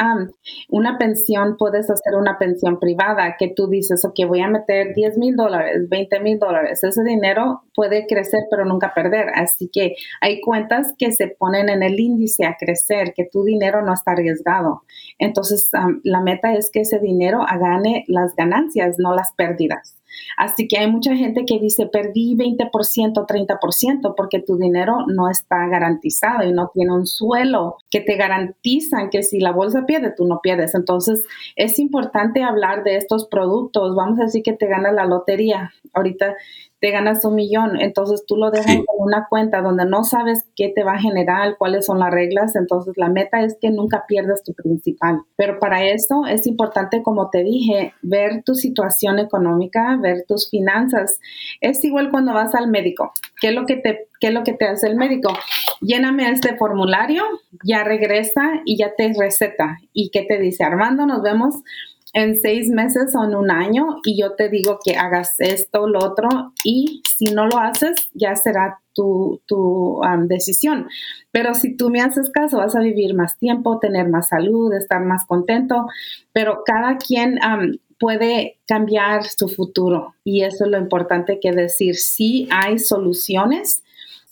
una 0.70 0.98
pensión, 0.98 1.56
puedes 1.58 1.90
hacer 1.90 2.16
una 2.16 2.38
pensión 2.38 2.80
privada 2.80 3.36
que 3.38 3.54
tú 3.56 3.68
dices, 3.68 4.04
ok, 4.06 4.28
voy 4.28 4.42
a 4.42 4.48
meter 4.48 4.94
10 4.94 5.18
mil 5.18 5.36
dólares, 5.36 5.88
20 5.90 6.20
mil 6.20 6.40
dólares. 6.40 6.84
Ese 6.84 7.04
dinero 7.04 7.64
puede 7.74 8.08
crecer 8.08 8.42
pero 8.50 8.66
nunca 8.66 8.94
perder. 8.94 9.30
Así 9.36 9.70
que 9.72 9.96
hay 10.22 10.42
cuentas 10.42 10.94
que 10.98 11.12
se 11.12 11.28
ponen 11.28 11.70
en 11.70 11.84
el 11.84 12.00
índice 12.00 12.46
a 12.46 12.58
crecer, 12.60 13.14
que 13.16 13.26
tu 13.32 13.44
dinero 13.44 13.82
no 13.84 13.94
está 13.94 14.12
arriesgado. 14.12 14.84
Entonces, 15.18 15.70
la 16.04 16.22
meta 16.22 16.54
es 16.54 16.70
que 16.72 16.82
ese 16.82 17.00
dinero 17.00 17.46
gane 17.60 18.04
las 18.08 18.36
ganancias, 18.36 18.96
no 18.98 19.14
las 19.16 19.32
pérdidas. 19.34 19.98
Así 20.38 20.68
que 20.68 20.78
hay 20.78 20.92
mucha 20.92 21.16
gente 21.16 21.46
que 21.46 21.60
dice, 21.60 21.88
perdí 21.88 22.36
20%, 22.36 22.70
30%, 23.26 24.14
porque 24.16 24.40
tu 24.40 24.58
dinero 24.58 25.06
no 25.08 25.30
está 25.30 25.68
garantizado 25.68 26.44
y 26.44 26.54
no 26.54 26.72
tiene 26.74 26.94
un 26.94 27.06
suelo 27.06 27.78
que 27.90 28.02
te 28.02 28.16
garantizan 28.16 29.10
que 29.10 29.24
si 29.24 29.40
la 29.40 29.52
bolsa 29.52 29.86
pierde, 29.86 30.14
tú 30.16 30.26
no 30.26 30.40
pierdes. 30.42 30.76
Entonces, 30.76 31.26
es 31.56 31.80
importante 31.80 32.44
hablar 32.44 32.84
de 32.84 32.98
estos 32.98 33.28
productos. 33.28 33.96
Vamos 33.96 34.20
a 34.20 34.24
decir 34.24 34.44
que 34.44 34.54
te 34.54 34.68
ganas 34.68 34.94
la 34.94 35.06
lotería. 35.06 35.74
Ahorita 35.94 36.36
te 36.80 36.92
ganas 36.92 37.24
un 37.26 37.36
millón, 37.36 37.80
entonces 37.80 38.26
tú 38.28 38.36
lo 38.36 38.52
dejas 38.52 38.76
en 38.76 38.86
una 38.98 39.28
cuenta 39.30 39.62
donde 39.62 39.86
no 39.86 40.04
sabes 40.04 40.46
qué 40.56 40.70
te 40.70 40.84
va 40.84 40.94
a 40.94 41.00
generar, 41.00 41.58
cuáles 41.58 41.86
son 41.86 42.00
las 42.00 42.12
reglas, 42.12 42.56
entonces 42.56 42.94
la 42.98 43.10
meta 43.10 43.42
es 43.42 43.58
que 43.60 43.72
nunca 43.72 44.06
pierdas 44.08 44.44
tu 44.44 44.54
principal. 44.54 45.22
Pero 45.36 45.60
para 45.60 45.86
eso 45.86 46.26
es 46.28 46.46
importante, 46.48 47.02
como 47.02 47.30
te 47.30 47.44
dije, 47.44 47.94
ver 48.02 48.44
tu 48.44 48.56
situación 48.56 49.20
económica, 49.20 49.98
ver 50.02 50.26
tus 50.28 50.50
finanzas. 50.50 51.20
Es 51.62 51.84
igual 51.84 52.12
cuando 52.12 52.34
vas 52.34 52.54
al 52.56 52.70
médico. 52.70 53.14
¿Qué 53.40 53.50
es 53.50 53.56
lo 53.56 53.66
que 53.66 53.78
te, 53.78 54.08
qué 54.20 54.28
es 54.28 54.34
lo 54.34 54.44
que 54.44 54.54
te 54.54 54.66
hace 54.66 54.88
el 54.88 54.96
médico? 54.96 55.34
Lléname 55.82 56.30
este 56.30 56.56
formulario, 56.56 57.24
ya 57.64 57.84
regresa 57.84 58.62
y 58.66 58.78
ya 58.78 58.94
te 58.96 59.14
receta. 59.18 59.78
¿Y 59.94 60.10
qué 60.10 60.24
te 60.24 60.40
dice? 60.40 60.64
Armando, 60.64 61.06
nos 61.06 61.22
vemos 61.22 61.56
en 62.16 62.38
seis 62.38 62.70
meses 62.70 63.14
o 63.14 63.26
en 63.26 63.36
un 63.36 63.52
año 63.52 63.98
y 64.06 64.18
yo 64.18 64.36
te 64.36 64.48
digo 64.48 64.80
que 64.84 64.96
hagas 64.96 65.36
esto, 65.40 65.86
lo 65.86 66.00
otro 66.00 66.54
y 66.64 67.02
si 67.06 67.26
no 67.26 67.46
lo 67.46 67.60
haces 67.60 68.08
ya 68.14 68.38
será 68.38 68.80
tu, 68.94 69.42
tu 69.46 70.00
decisión. 70.28 70.88
Pero 71.32 71.54
si 71.54 71.76
tú 71.76 71.90
me 71.90 72.02
haces 72.02 72.32
caso 72.32 72.58
vas 72.58 72.74
a 72.74 72.80
vivir 72.80 73.16
más 73.16 73.38
tiempo, 73.38 73.80
tener 73.80 74.08
más 74.08 74.30
salud, 74.30 74.74
estar 74.74 75.04
más 75.04 75.26
contento, 75.26 75.88
pero 76.32 76.64
cada 76.66 76.98
quien 76.98 77.38
puede 78.00 78.60
cambiar 78.66 79.26
su 79.26 79.50
futuro 79.50 80.16
y 80.24 80.44
eso 80.44 80.64
es 80.64 80.72
lo 80.72 80.78
importante 80.78 81.42
que 81.42 81.52
decir. 81.52 81.96
Si 81.96 82.48
hay 82.50 82.80
soluciones 82.80 83.84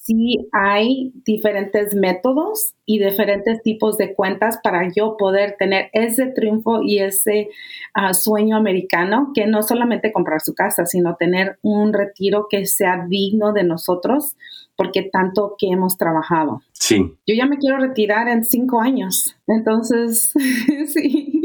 sí 0.04 0.50
hay 0.52 1.14
diferentes 1.24 1.96
métodos 1.96 2.76
y 2.86 3.00
diferentes 3.00 3.62
tipos 3.62 3.98
de 3.98 4.14
cuentas 4.14 4.60
para 4.62 4.92
yo 4.94 5.16
poder 5.18 5.56
tener 5.58 5.90
ese 5.94 6.28
triunfo 6.28 6.82
y 6.82 7.00
ese 7.00 7.50
ah, 7.94 8.14
sueño 8.14 8.58
americano, 8.58 9.32
que 9.34 9.48
no 9.48 9.64
solamente 9.64 10.12
comprar 10.12 10.42
su 10.42 10.54
casa, 10.54 10.86
sino 10.86 11.16
tener 11.16 11.58
un 11.62 11.94
retiro 11.94 12.48
que 12.50 12.66
sea 12.66 13.06
digno 13.08 13.54
de 13.54 13.64
nosotros, 13.64 14.36
porque 14.76 15.04
tanto 15.04 15.56
que 15.58 15.68
hemos 15.68 15.98
trabajado. 15.98 16.62
Sí. 16.86 16.98
Yo 17.26 17.34
ya 17.34 17.46
me 17.46 17.60
quiero 17.60 17.78
retirar 17.78 18.28
en 18.28 18.44
cinco 18.44 18.82
años. 18.82 19.38
Entonces, 19.48 20.34
sí. 20.94 21.42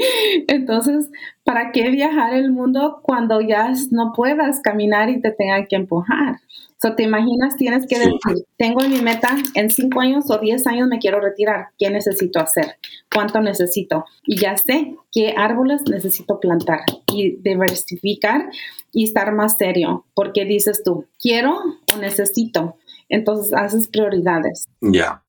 Entonces, 0.49 1.11
¿para 1.45 1.71
qué 1.71 1.91
viajar 1.91 2.35
el 2.35 2.51
mundo 2.51 2.99
cuando 3.05 3.41
ya 3.41 3.73
no 3.93 4.13
puedas 4.17 4.59
caminar 4.59 5.11
y 5.11 5.21
te 5.21 5.31
tengan 5.31 5.69
que 5.69 5.77
empujar? 5.77 6.41
So, 6.83 6.97
¿Te 6.97 7.05
imaginas? 7.05 7.57
Tienes 7.57 7.87
que 7.87 8.01
decir, 8.01 8.47
tengo 8.57 8.81
mi 8.89 9.01
meta, 9.01 9.29
en 9.55 9.71
cinco 9.71 10.01
años 10.01 10.29
o 10.29 10.39
diez 10.39 10.67
años 10.67 10.89
me 10.89 10.99
quiero 10.99 11.21
retirar. 11.21 11.69
¿Qué 11.79 11.89
necesito 11.89 12.41
hacer? 12.41 12.77
¿Cuánto 13.13 13.41
necesito? 13.41 14.07
Y 14.27 14.41
ya 14.41 14.57
sé 14.57 14.97
qué 15.13 15.35
árboles 15.37 15.83
necesito 15.89 16.41
plantar 16.41 16.81
y 17.13 17.37
diversificar 17.43 18.51
y 18.93 19.05
estar 19.05 19.33
más 19.33 19.57
serio. 19.57 20.05
Porque 20.15 20.45
dices 20.45 20.83
tú, 20.85 21.07
¿quiero 21.21 21.61
o 21.95 21.99
necesito? 22.01 22.77
Entonces 23.09 23.53
haces 23.55 23.89
prioridades. 23.89 24.67
Ya. 24.81 25.23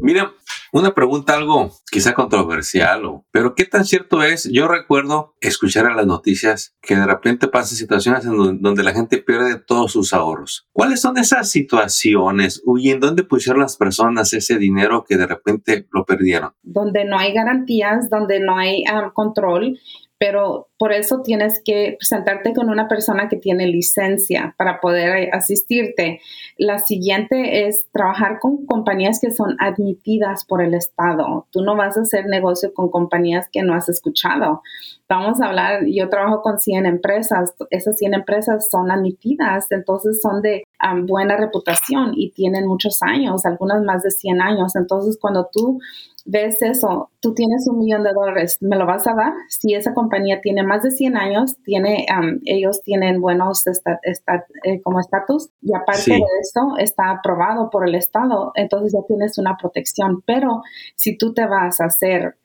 Mira, 0.00 0.32
una 0.72 0.94
pregunta 0.94 1.34
algo 1.34 1.72
quizá 1.90 2.12
controversial, 2.14 3.02
pero 3.30 3.54
¿qué 3.54 3.64
tan 3.64 3.84
cierto 3.84 4.22
es? 4.22 4.48
Yo 4.52 4.68
recuerdo 4.68 5.34
escuchar 5.40 5.86
en 5.86 5.96
las 5.96 6.06
noticias 6.06 6.76
que 6.82 6.96
de 6.96 7.06
repente 7.06 7.48
pasan 7.48 7.76
situaciones 7.76 8.24
en 8.24 8.60
donde, 8.60 8.82
la 8.82 8.92
gente 8.92 9.18
pierde 9.18 9.58
todos 9.58 9.92
sus 9.92 10.12
ahorros. 10.12 10.68
¿Cuáles 10.72 11.00
son 11.00 11.18
esas 11.18 11.50
situaciones? 11.50 12.62
¿Y 12.78 12.90
en 12.90 13.00
dónde 13.00 13.22
pusieron 13.22 13.62
las 13.62 13.76
personas 13.76 14.32
ese 14.32 14.58
dinero 14.58 15.04
que 15.08 15.16
de 15.16 15.26
repente 15.26 15.86
lo 15.92 16.04
perdieron? 16.04 16.52
Donde 16.62 17.04
no 17.04 17.18
hay 17.18 17.32
garantías, 17.32 18.10
donde 18.10 18.40
no 18.40 18.56
hay 18.56 18.84
ah, 18.88 19.12
control 19.14 19.78
pero 20.18 20.68
por 20.78 20.92
eso 20.92 21.22
tienes 21.22 21.62
que 21.64 21.96
presentarte 21.98 22.52
con 22.52 22.68
una 22.68 22.86
persona 22.86 23.28
que 23.28 23.36
tiene 23.36 23.66
licencia 23.66 24.54
para 24.58 24.80
poder 24.80 25.30
asistirte. 25.32 26.20
La 26.58 26.78
siguiente 26.78 27.66
es 27.66 27.86
trabajar 27.92 28.38
con 28.40 28.66
compañías 28.66 29.18
que 29.20 29.30
son 29.30 29.56
admitidas 29.58 30.44
por 30.44 30.62
el 30.62 30.74
Estado. 30.74 31.46
Tú 31.50 31.62
no 31.62 31.76
vas 31.76 31.96
a 31.96 32.02
hacer 32.02 32.26
negocio 32.26 32.74
con 32.74 32.90
compañías 32.90 33.48
que 33.50 33.62
no 33.62 33.74
has 33.74 33.88
escuchado. 33.88 34.62
Vamos 35.08 35.40
a 35.40 35.46
hablar, 35.46 35.84
yo 35.86 36.08
trabajo 36.08 36.42
con 36.42 36.58
100 36.58 36.84
empresas, 36.84 37.54
esas 37.70 37.96
100 37.96 38.14
empresas 38.14 38.68
son 38.68 38.90
admitidas, 38.90 39.70
entonces 39.70 40.20
son 40.20 40.42
de 40.42 40.64
buena 41.06 41.36
reputación 41.36 42.12
y 42.14 42.32
tienen 42.32 42.66
muchos 42.66 42.98
años, 43.02 43.46
algunas 43.46 43.82
más 43.82 44.02
de 44.02 44.10
100 44.10 44.42
años. 44.42 44.74
Entonces, 44.74 45.16
cuando 45.20 45.48
tú 45.50 45.78
ves 46.24 46.60
eso, 46.60 47.10
tú 47.20 47.34
tienes 47.34 47.68
un 47.68 47.78
millón 47.78 48.02
de 48.02 48.12
dólares, 48.12 48.58
¿me 48.60 48.76
lo 48.76 48.84
vas 48.84 49.06
a 49.06 49.14
dar? 49.14 49.32
Si 49.48 49.74
esa 49.74 49.94
compañía 49.94 50.40
tiene 50.40 50.64
más 50.66 50.82
de 50.82 50.90
100 50.90 51.16
años, 51.16 51.56
tiene, 51.64 52.06
ellos 52.44 52.82
tienen 52.82 53.20
buenos 53.20 53.64
eh, 53.66 54.80
como 54.82 55.00
estatus 55.00 55.50
y 55.62 55.74
aparte 55.74 56.12
de 56.12 56.22
eso 56.40 56.76
está 56.78 57.10
aprobado 57.10 57.70
por 57.70 57.88
el 57.88 57.94
Estado, 57.94 58.52
entonces 58.54 58.92
ya 58.92 59.06
tienes 59.06 59.38
una 59.38 59.56
protección. 59.56 60.22
Pero 60.26 60.62
si 60.94 61.16
tú 61.16 61.32
te 61.32 61.46
vas 61.46 61.80
a 61.80 61.86
hacer 61.86 62.36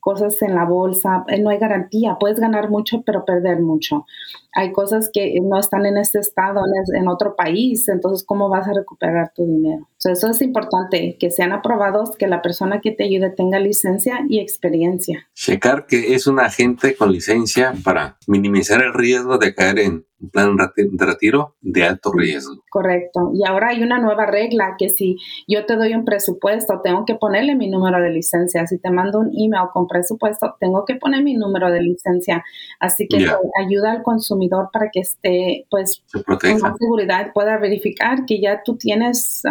cosas 0.00 0.40
en 0.42 0.54
la 0.54 0.64
bolsa, 0.64 1.24
eh, 1.28 1.40
no 1.40 1.50
hay 1.50 1.58
garantía, 1.58 2.16
puedes 2.18 2.40
ganar 2.40 2.70
mucho 2.70 3.02
pero 3.04 3.24
perder 3.24 3.60
mucho 3.60 4.04
hay 4.52 4.72
cosas 4.72 5.10
que 5.12 5.34
no 5.42 5.58
están 5.58 5.86
en 5.86 5.96
este 5.96 6.18
estado, 6.18 6.62
en, 6.94 7.08
otro 7.08 7.36
país, 7.36 7.88
entonces 7.88 8.24
¿cómo 8.26 8.48
vas 8.48 8.66
a 8.68 8.72
recuperar 8.72 9.32
tu 9.34 9.46
dinero? 9.46 9.88
eso 10.02 10.30
es 10.30 10.40
importante, 10.40 11.16
que 11.20 11.30
sean 11.30 11.52
aprobados, 11.52 12.16
que 12.16 12.26
la 12.26 12.40
persona 12.40 12.80
que 12.80 12.90
te 12.90 13.04
ayude 13.04 13.30
tenga 13.30 13.58
licencia 13.58 14.20
y 14.28 14.40
experiencia. 14.40 15.28
Checar 15.34 15.86
que 15.86 16.14
es 16.14 16.26
un 16.26 16.40
agente 16.40 16.96
con 16.96 17.12
licencia 17.12 17.59
para 17.84 18.18
minimizar 18.26 18.82
el 18.82 18.94
riesgo 18.94 19.38
de 19.38 19.54
caer 19.54 19.78
en 19.78 20.06
un 20.20 20.28
plan 20.28 20.56
de 20.74 21.06
retiro 21.06 21.54
de 21.60 21.84
alto 21.84 22.12
riesgo. 22.12 22.62
Correcto. 22.68 23.32
Y 23.34 23.46
ahora 23.46 23.68
hay 23.70 23.82
una 23.82 23.98
nueva 23.98 24.26
regla 24.26 24.76
que 24.78 24.90
si 24.90 25.16
yo 25.48 25.64
te 25.66 25.76
doy 25.76 25.94
un 25.94 26.04
presupuesto, 26.04 26.80
tengo 26.84 27.04
que 27.04 27.14
ponerle 27.14 27.54
mi 27.54 27.68
número 27.68 28.00
de 28.00 28.10
licencia. 28.10 28.66
Si 28.66 28.78
te 28.78 28.90
mando 28.90 29.18
un 29.20 29.28
email 29.28 29.68
con 29.72 29.88
presupuesto, 29.88 30.56
tengo 30.60 30.84
que 30.84 30.96
poner 30.96 31.22
mi 31.22 31.34
número 31.34 31.70
de 31.70 31.82
licencia. 31.82 32.44
Así 32.78 33.08
que 33.08 33.26
ayuda 33.60 33.92
al 33.92 34.02
consumidor 34.02 34.68
para 34.72 34.90
que 34.90 35.00
esté, 35.00 35.66
pues, 35.70 36.02
con 36.12 36.60
más 36.60 36.76
seguridad, 36.78 37.32
pueda 37.32 37.58
verificar 37.58 38.26
que 38.26 38.40
ya 38.40 38.62
tú 38.62 38.76
tienes 38.76 39.42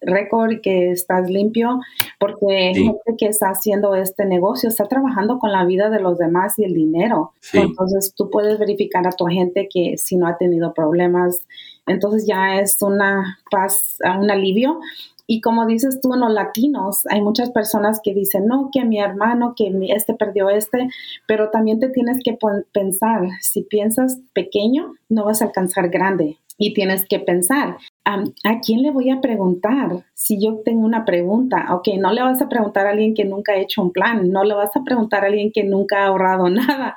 récord 0.00 0.52
y 0.52 0.60
que 0.60 0.90
estás 0.92 1.28
limpio, 1.28 1.80
porque 2.18 2.72
gente 2.74 3.14
que 3.18 3.26
está 3.26 3.50
haciendo 3.50 3.94
este 3.94 4.24
negocio 4.24 4.68
está 4.68 4.88
trabajando 4.88 5.38
con 5.38 5.52
la 5.52 5.64
vida 5.64 5.90
de 5.90 6.00
los 6.00 6.18
demás 6.18 6.58
y 6.58 6.64
el 6.64 6.74
dinero. 6.74 7.32
Entonces, 7.52 8.14
tú 8.16 8.30
puedes 8.30 8.58
verificar 8.58 9.06
a 9.06 9.12
tu 9.12 9.26
agente 9.26 9.68
que 9.72 9.96
si 10.06 10.16
no 10.16 10.26
ha 10.26 10.38
tenido 10.38 10.72
problemas. 10.74 11.46
Entonces 11.86 12.26
ya 12.26 12.60
es 12.60 12.80
una 12.82 13.38
paz, 13.50 13.98
un 14.18 14.30
alivio. 14.30 14.80
Y 15.26 15.40
como 15.40 15.66
dices 15.66 16.00
tú, 16.00 16.14
en 16.14 16.20
los 16.20 16.32
latinos 16.32 17.04
hay 17.10 17.20
muchas 17.20 17.50
personas 17.50 18.00
que 18.02 18.14
dicen, 18.14 18.46
no, 18.46 18.70
que 18.72 18.84
mi 18.84 19.00
hermano, 19.00 19.54
que 19.56 19.72
este 19.88 20.14
perdió 20.14 20.50
este, 20.50 20.88
pero 21.26 21.50
también 21.50 21.80
te 21.80 21.88
tienes 21.88 22.18
que 22.24 22.38
pensar, 22.72 23.22
si 23.40 23.62
piensas 23.62 24.20
pequeño, 24.34 24.94
no 25.08 25.24
vas 25.24 25.42
a 25.42 25.46
alcanzar 25.46 25.88
grande. 25.88 26.38
Y 26.58 26.74
tienes 26.74 27.04
que 27.06 27.18
pensar, 27.18 27.76
¿a 28.06 28.60
quién 28.60 28.82
le 28.82 28.90
voy 28.92 29.10
a 29.10 29.20
preguntar 29.20 30.04
si 30.14 30.40
yo 30.40 30.60
tengo 30.64 30.86
una 30.86 31.04
pregunta? 31.04 31.66
Ok, 31.74 31.88
no 31.98 32.12
le 32.12 32.22
vas 32.22 32.40
a 32.40 32.48
preguntar 32.48 32.86
a 32.86 32.90
alguien 32.90 33.14
que 33.14 33.24
nunca 33.24 33.52
ha 33.52 33.56
hecho 33.56 33.82
un 33.82 33.92
plan, 33.92 34.30
no 34.30 34.44
le 34.44 34.54
vas 34.54 34.74
a 34.76 34.84
preguntar 34.84 35.24
a 35.24 35.26
alguien 35.26 35.50
que 35.52 35.64
nunca 35.64 36.04
ha 36.04 36.06
ahorrado 36.06 36.48
nada. 36.50 36.94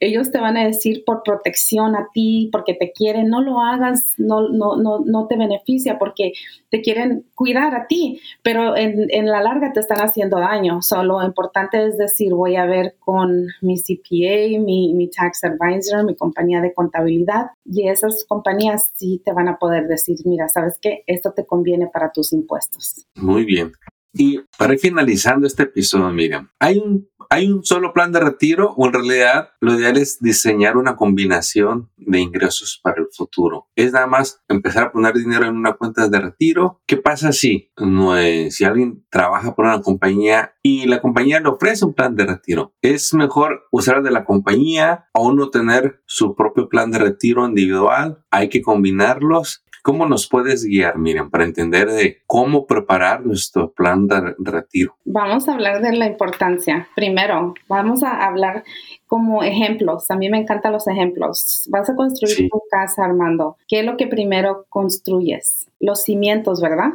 Ellos 0.00 0.30
te 0.30 0.38
van 0.40 0.56
a 0.56 0.64
decir 0.64 1.02
por 1.04 1.22
protección 1.24 1.96
a 1.96 2.08
ti, 2.12 2.48
porque 2.52 2.74
te 2.74 2.92
quieren, 2.92 3.28
no 3.28 3.42
lo 3.42 3.60
hagas, 3.60 4.14
no, 4.16 4.48
no, 4.48 4.76
no, 4.76 5.00
no 5.04 5.26
te 5.26 5.36
beneficia 5.36 5.98
porque 5.98 6.32
te 6.70 6.80
quieren 6.82 7.24
cuidar 7.34 7.74
a 7.74 7.86
ti, 7.86 8.20
pero 8.42 8.76
en, 8.76 9.06
en 9.10 9.26
la 9.26 9.42
larga 9.42 9.72
te 9.72 9.80
están 9.80 9.98
haciendo 9.98 10.38
daño. 10.38 10.82
Solo 10.82 11.04
lo 11.04 11.26
importante 11.26 11.86
es 11.86 11.96
decir, 11.98 12.32
voy 12.32 12.56
a 12.56 12.66
ver 12.66 12.94
con 12.98 13.46
mi 13.60 13.76
CPA, 13.76 14.58
mi, 14.60 14.94
mi 14.94 15.08
tax 15.08 15.44
advisor, 15.44 16.04
mi 16.04 16.14
compañía 16.14 16.60
de 16.60 16.72
contabilidad, 16.72 17.46
y 17.64 17.88
esas 17.88 18.24
compañías 18.28 18.90
sí 18.94 19.22
te 19.24 19.32
van 19.32 19.48
a 19.48 19.58
poder 19.58 19.86
decir, 19.86 20.18
mira, 20.24 20.48
sabes 20.48 20.78
qué, 20.80 21.02
esto 21.06 21.32
te 21.32 21.46
conviene 21.46 21.88
para 21.92 22.12
tus 22.12 22.32
impuestos. 22.32 23.06
Muy 23.16 23.44
bien. 23.44 23.72
Y 24.12 24.40
para 24.56 24.74
ir 24.74 24.78
finalizando 24.80 25.46
este 25.46 25.64
episodio, 25.64 26.08
Miriam, 26.10 26.48
¿hay 26.60 26.78
un, 26.78 27.08
¿hay 27.30 27.50
un 27.50 27.64
solo 27.64 27.92
plan 27.92 28.12
de 28.12 28.20
retiro 28.20 28.72
o 28.76 28.86
en 28.86 28.92
realidad 28.92 29.50
lo 29.60 29.74
ideal 29.74 29.96
es 29.96 30.18
diseñar 30.20 30.76
una 30.76 30.96
combinación 30.96 31.90
de 31.96 32.20
ingresos 32.20 32.80
para 32.82 33.00
el 33.00 33.08
futuro? 33.12 33.68
¿Es 33.76 33.92
nada 33.92 34.06
más 34.06 34.42
empezar 34.48 34.84
a 34.84 34.92
poner 34.92 35.14
dinero 35.14 35.46
en 35.46 35.56
una 35.56 35.74
cuenta 35.74 36.08
de 36.08 36.20
retiro? 36.20 36.80
¿Qué 36.86 36.96
pasa 36.96 37.32
si, 37.32 37.70
no, 37.76 38.14
si 38.50 38.64
alguien 38.64 39.04
trabaja 39.10 39.54
por 39.54 39.64
una 39.64 39.80
compañía 39.80 40.54
y 40.62 40.86
la 40.86 41.00
compañía 41.00 41.40
le 41.40 41.48
ofrece 41.48 41.84
un 41.84 41.94
plan 41.94 42.14
de 42.14 42.26
retiro? 42.26 42.74
¿Es 42.82 43.14
mejor 43.14 43.64
usar 43.70 44.02
de 44.02 44.10
la 44.10 44.24
compañía 44.24 45.06
o 45.12 45.28
uno 45.28 45.50
tener 45.50 46.02
su 46.06 46.34
propio 46.34 46.68
plan 46.68 46.90
de 46.90 46.98
retiro 46.98 47.46
individual? 47.46 48.24
¿Hay 48.30 48.48
que 48.48 48.62
combinarlos? 48.62 49.63
¿Cómo 49.84 50.06
nos 50.06 50.26
puedes 50.26 50.64
guiar, 50.64 50.96
Miriam, 50.96 51.28
para 51.28 51.44
entender 51.44 51.90
de 51.90 52.22
cómo 52.26 52.66
preparar 52.66 53.20
nuestro 53.20 53.70
plan 53.70 54.06
de 54.08 54.32
retiro? 54.38 54.96
Vamos 55.04 55.46
a 55.46 55.52
hablar 55.52 55.82
de 55.82 55.94
la 55.94 56.06
importancia. 56.06 56.88
Primero, 56.96 57.52
vamos 57.68 58.02
a 58.02 58.24
hablar 58.24 58.64
como 59.06 59.42
ejemplos. 59.42 60.10
A 60.10 60.16
mí 60.16 60.30
me 60.30 60.38
encantan 60.38 60.72
los 60.72 60.88
ejemplos. 60.88 61.68
Vas 61.68 61.90
a 61.90 61.96
construir 61.96 62.48
tu 62.48 62.62
casa, 62.70 63.04
Armando. 63.04 63.58
¿Qué 63.68 63.80
es 63.80 63.84
lo 63.84 63.98
que 63.98 64.06
primero 64.06 64.64
construyes? 64.70 65.66
Los 65.80 66.02
cimientos, 66.02 66.62
¿verdad? 66.62 66.88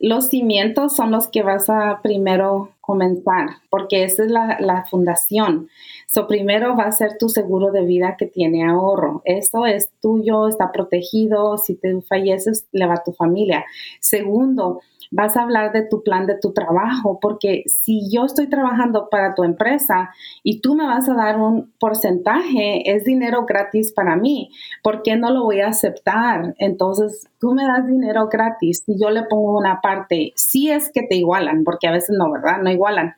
Los 0.00 0.26
cimientos 0.26 0.96
son 0.96 1.12
los 1.12 1.28
que 1.28 1.44
vas 1.44 1.70
a 1.70 2.00
primero 2.02 2.70
comenzar, 2.80 3.58
porque 3.70 4.02
esa 4.02 4.24
es 4.24 4.32
la, 4.32 4.56
la 4.58 4.86
fundación. 4.86 5.68
So, 6.14 6.28
primero 6.28 6.76
va 6.76 6.84
a 6.84 6.92
ser 6.92 7.18
tu 7.18 7.28
seguro 7.28 7.72
de 7.72 7.84
vida 7.84 8.14
que 8.16 8.26
tiene 8.26 8.64
ahorro. 8.64 9.20
Eso 9.24 9.66
es 9.66 9.90
tuyo, 10.00 10.46
está 10.46 10.70
protegido. 10.70 11.58
Si 11.58 11.74
te 11.74 12.00
falleces, 12.02 12.68
le 12.70 12.86
va 12.86 12.94
a 12.94 13.02
tu 13.02 13.10
familia. 13.10 13.64
Segundo, 13.98 14.80
vas 15.10 15.36
a 15.36 15.42
hablar 15.42 15.72
de 15.72 15.82
tu 15.82 16.04
plan 16.04 16.28
de 16.28 16.38
tu 16.38 16.52
trabajo, 16.52 17.18
porque 17.20 17.64
si 17.66 18.08
yo 18.12 18.26
estoy 18.26 18.46
trabajando 18.46 19.08
para 19.10 19.34
tu 19.34 19.42
empresa 19.42 20.10
y 20.44 20.60
tú 20.60 20.76
me 20.76 20.86
vas 20.86 21.08
a 21.08 21.14
dar 21.14 21.36
un 21.36 21.72
porcentaje, 21.80 22.94
es 22.94 23.02
dinero 23.02 23.44
gratis 23.44 23.92
para 23.92 24.14
mí. 24.14 24.52
¿Por 24.84 25.02
qué 25.02 25.16
no 25.16 25.32
lo 25.32 25.42
voy 25.42 25.62
a 25.62 25.68
aceptar? 25.70 26.54
Entonces, 26.58 27.26
tú 27.40 27.54
me 27.54 27.64
das 27.64 27.88
dinero 27.88 28.28
gratis 28.28 28.84
y 28.86 29.02
yo 29.02 29.10
le 29.10 29.24
pongo 29.24 29.58
una 29.58 29.80
parte. 29.80 30.32
Si 30.36 30.70
es 30.70 30.92
que 30.92 31.02
te 31.02 31.16
igualan, 31.16 31.64
porque 31.64 31.88
a 31.88 31.92
veces 31.92 32.14
no, 32.16 32.30
¿verdad? 32.30 32.58
No 32.62 32.70
igualan 32.70 33.16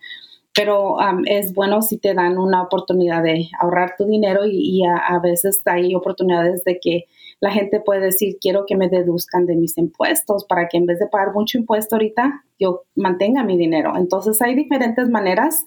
pero 0.57 0.97
es 1.27 1.53
bueno 1.53 1.83
si 1.83 1.99
te 1.99 2.15
dan 2.15 2.39
una 2.39 2.63
oportunidad 2.63 3.23
de 3.23 3.51
ahorrar 3.61 3.95
tu 3.99 4.07
dinero 4.07 4.41
y, 4.47 4.83
a, 4.87 5.19
veces 5.19 5.61
hay 5.67 5.95
oportunidades 5.95 6.65
de 6.65 6.79
que 6.81 7.05
la 7.41 7.51
gente 7.51 7.81
puede 7.81 8.01
decir, 8.01 8.39
quiero 8.41 8.65
que 8.67 8.75
me 8.75 8.89
deduzcan 8.89 9.45
de 9.45 9.55
mis 9.55 9.77
impuestos 9.77 10.47
para 10.47 10.69
que 10.69 10.79
en 10.79 10.87
vez 10.87 10.99
de 10.99 11.09
pagar 11.09 11.35
mucho 11.35 11.59
impuesto 11.59 11.97
ahorita, 11.97 12.43
yo 12.59 12.85
mantenga 12.95 13.45
mi 13.45 13.59
dinero. 13.59 13.93
Entonces 13.99 14.41
hay 14.41 14.55
diferentes 14.55 15.11
maneras, 15.11 15.63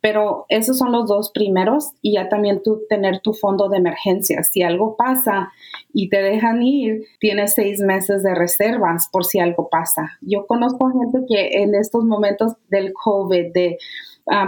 pero 0.00 0.46
esos 0.48 0.76
son 0.76 0.90
los 0.90 1.08
dos 1.08 1.30
primeros 1.30 1.92
y 2.02 2.14
ya 2.14 2.28
también 2.28 2.62
tú 2.64 2.82
tener 2.88 3.20
tu 3.20 3.34
fondo 3.34 3.68
de 3.68 3.76
emergencia. 3.76 4.42
Si 4.42 4.62
algo 4.62 4.96
pasa 4.96 5.52
y 5.94 6.08
te 6.08 6.20
dejan 6.20 6.60
ir, 6.64 7.04
tienes 7.20 7.54
seis 7.54 7.78
meses 7.78 8.24
de 8.24 8.34
reservas 8.34 9.08
por 9.12 9.24
si 9.24 9.38
algo 9.38 9.68
pasa. 9.70 10.18
Yo 10.20 10.48
conozco 10.48 10.90
gente 10.90 11.20
que 11.28 11.62
en 11.62 11.76
estos 11.76 12.04
momentos 12.04 12.54
del 12.68 12.92
COVID, 12.92 13.52
de 13.52 13.78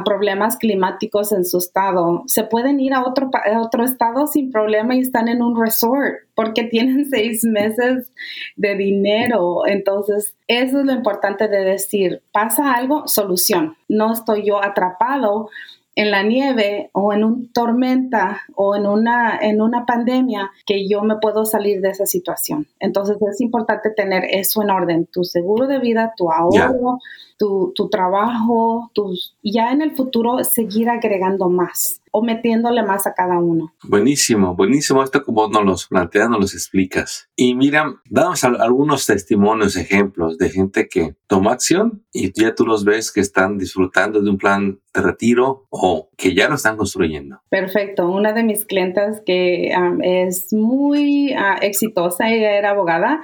problemas 0.05 0.57
climáticos 0.57 1.33
en 1.33 1.45
su 1.45 1.59
estado, 1.59 2.23
se 2.27 2.45
pueden 2.45 2.81
ir 2.81 2.95
a 2.95 3.05
otro, 3.05 3.31
a 3.33 3.61
otro 3.61 3.85
estado 3.85 4.27
sin 4.27 4.51
problema 4.53 4.95
y 4.95 5.01
están 5.01 5.29
en 5.29 5.43
un 5.43 5.61
resort 5.61 6.15
porque 6.35 6.65
tienen 6.71 7.07
seis 7.11 7.45
meses 7.45 8.13
de 8.57 8.77
dinero. 8.77 9.67
Entonces, 9.67 10.35
eso 10.47 10.81
es 10.81 10.87
lo 10.87 10.93
importante 10.93 11.49
de 11.49 11.65
decir, 11.65 12.23
pasa 12.33 12.73
algo, 12.73 13.07
solución. 13.09 13.77
No 13.89 14.13
estoy 14.13 14.47
yo 14.47 14.63
atrapado 14.63 15.49
en 15.97 16.11
la 16.11 16.23
nieve 16.23 16.91
o 16.93 17.13
en 17.13 17.25
una 17.25 17.47
tormenta 17.53 18.41
o 18.57 18.75
en 18.75 18.87
una, 18.87 19.39
en 19.41 19.61
una 19.61 19.87
pandemia 19.87 20.51
que 20.67 20.89
yo 20.89 21.03
me 21.03 21.17
puedo 21.17 21.45
salir 21.45 21.81
de 21.81 21.91
esa 21.91 22.07
situación. 22.07 22.67
Entonces 22.81 23.17
es 23.31 23.41
importante 23.41 23.91
tener 23.91 24.25
eso 24.25 24.63
en 24.63 24.71
orden, 24.71 25.07
tu 25.07 25.25
seguro 25.25 25.67
de 25.67 25.79
vida, 25.79 26.13
tu 26.17 26.31
ahorro, 26.33 26.99
tu, 27.39 27.73
tu, 27.75 27.89
trabajo, 27.89 28.91
tus, 28.95 29.37
ya 29.43 29.73
en 29.73 29.83
el 29.83 29.95
futuro 29.97 30.43
seguir 30.45 30.89
agregando 30.89 31.49
más 31.49 32.01
o 32.11 32.23
metiéndole 32.23 32.85
más 32.85 33.09
a 33.09 33.15
cada 33.15 33.41
uno. 33.41 33.75
Buenísimo, 33.83 34.55
buenísimo 34.55 35.03
esto 35.03 35.25
como 35.25 35.49
nos 35.49 35.65
los 35.65 35.87
planteas, 35.89 36.31
nos 36.31 36.41
los 36.41 36.55
explicas. 36.55 37.29
Y 37.35 37.57
mira, 37.57 38.01
damos 38.09 38.45
algunos 38.45 39.07
testimonios, 39.07 39.77
ejemplos 39.77 40.39
de 40.39 40.49
gente 40.51 40.89
que 40.89 41.17
toma 41.27 41.53
acción 41.53 42.05
y 42.13 42.33
ya 42.41 42.55
tú 42.55 42.67
los 42.67 42.85
ves 42.85 43.11
que 43.11 43.21
están 43.21 43.59
disfrutando 43.59 44.21
de 44.21 44.31
un 44.31 44.39
plan 44.39 44.79
de 44.95 45.03
retiro 45.03 45.67
o 45.71 46.09
que 46.17 46.35
ya 46.35 46.49
lo 46.49 46.55
están 46.55 46.77
construyendo. 46.77 47.41
Perfecto. 47.49 48.09
Una 48.09 48.33
de 48.33 48.45
mis 48.45 48.65
clientas 48.65 49.21
que 49.27 49.75
es 50.01 50.53
muy 50.53 51.33
ah, 51.33 51.59
exitosa, 51.61 52.31
ella 52.31 52.53
era 52.53 52.71
abogada, 52.71 53.21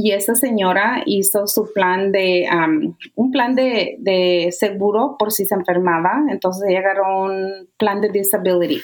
y 0.00 0.12
esa 0.12 0.36
señora 0.36 1.02
hizo 1.06 1.48
su 1.48 1.72
plan 1.72 2.12
de, 2.12 2.46
un 3.16 3.32
plan 3.32 3.56
de, 3.56 3.96
de, 3.98 4.52
seguro 4.52 5.16
por 5.18 5.32
si 5.32 5.44
se 5.44 5.56
enfermaba, 5.56 6.22
entonces 6.30 6.68
ella 6.68 6.78
agarró 6.78 7.24
un 7.24 7.68
plan 7.76 8.00
de 8.00 8.08
disability. 8.08 8.80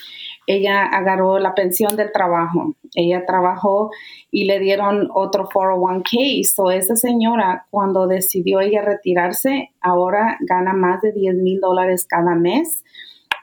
Ella 0.48 0.83
agarró 0.83 1.38
la 1.38 1.55
pensión 1.55 1.94
del 1.94 2.11
trabajo, 2.11 2.74
ella 2.96 3.24
trabajó 3.27 3.92
y 4.33 4.46
le 4.46 4.59
dieron 4.59 5.09
otro 5.14 5.48
401k. 5.48 6.42
So 6.53 6.72
esa 6.72 6.96
señora 6.96 7.68
cuando 7.70 8.09
decidió 8.09 8.59
ella 8.59 8.83
retirarse, 8.83 9.70
ahora 9.81 10.37
gana 10.40 10.72
más 10.72 11.00
de 11.00 11.12
10 11.12 11.37
mil 11.37 11.61
dólares 11.61 12.07
cada 12.09 12.35
mes 12.35 12.83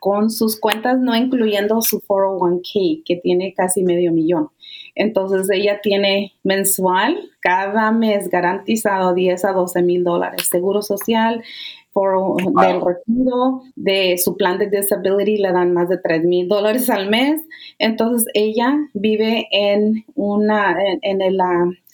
con 0.02 0.32
sus 0.32 0.60
cuentas, 0.60 1.00
no 1.00 1.16
incluyendo 1.16 1.80
su 1.84 2.02
401k, 2.02 3.04
que 3.06 3.18
tiene 3.18 3.54
casi 3.54 3.84
medio 3.84 4.12
millón. 4.12 4.50
Entonces 4.96 5.48
ella 5.52 5.80
tiene 5.84 6.34
mensual, 6.44 7.30
cada 7.40 7.92
mes 7.92 8.28
garantizado 8.28 9.14
10 9.14 9.46
a 9.46 9.52
12 9.54 9.84
mil 9.84 10.04
dólares. 10.04 10.48
Seguro 10.50 10.82
social, 10.82 11.44
por 11.94 12.36
del 12.38 12.82
retiro, 12.82 13.62
de 13.76 14.18
su 14.18 14.38
plan 14.38 14.58
de 14.58 14.72
disability 14.72 15.38
le 15.38 15.52
dan 15.52 15.72
más 15.72 15.88
de 15.88 16.00
3 16.00 16.24
mil 16.24 16.48
dólares 16.48 16.90
al 16.90 17.08
mes. 17.08 17.40
Entonces 17.78 18.26
ella 18.34 18.76
vive 18.96 19.48
en 19.52 20.04
una, 20.16 20.76
en, 21.04 21.22
el 21.22 21.40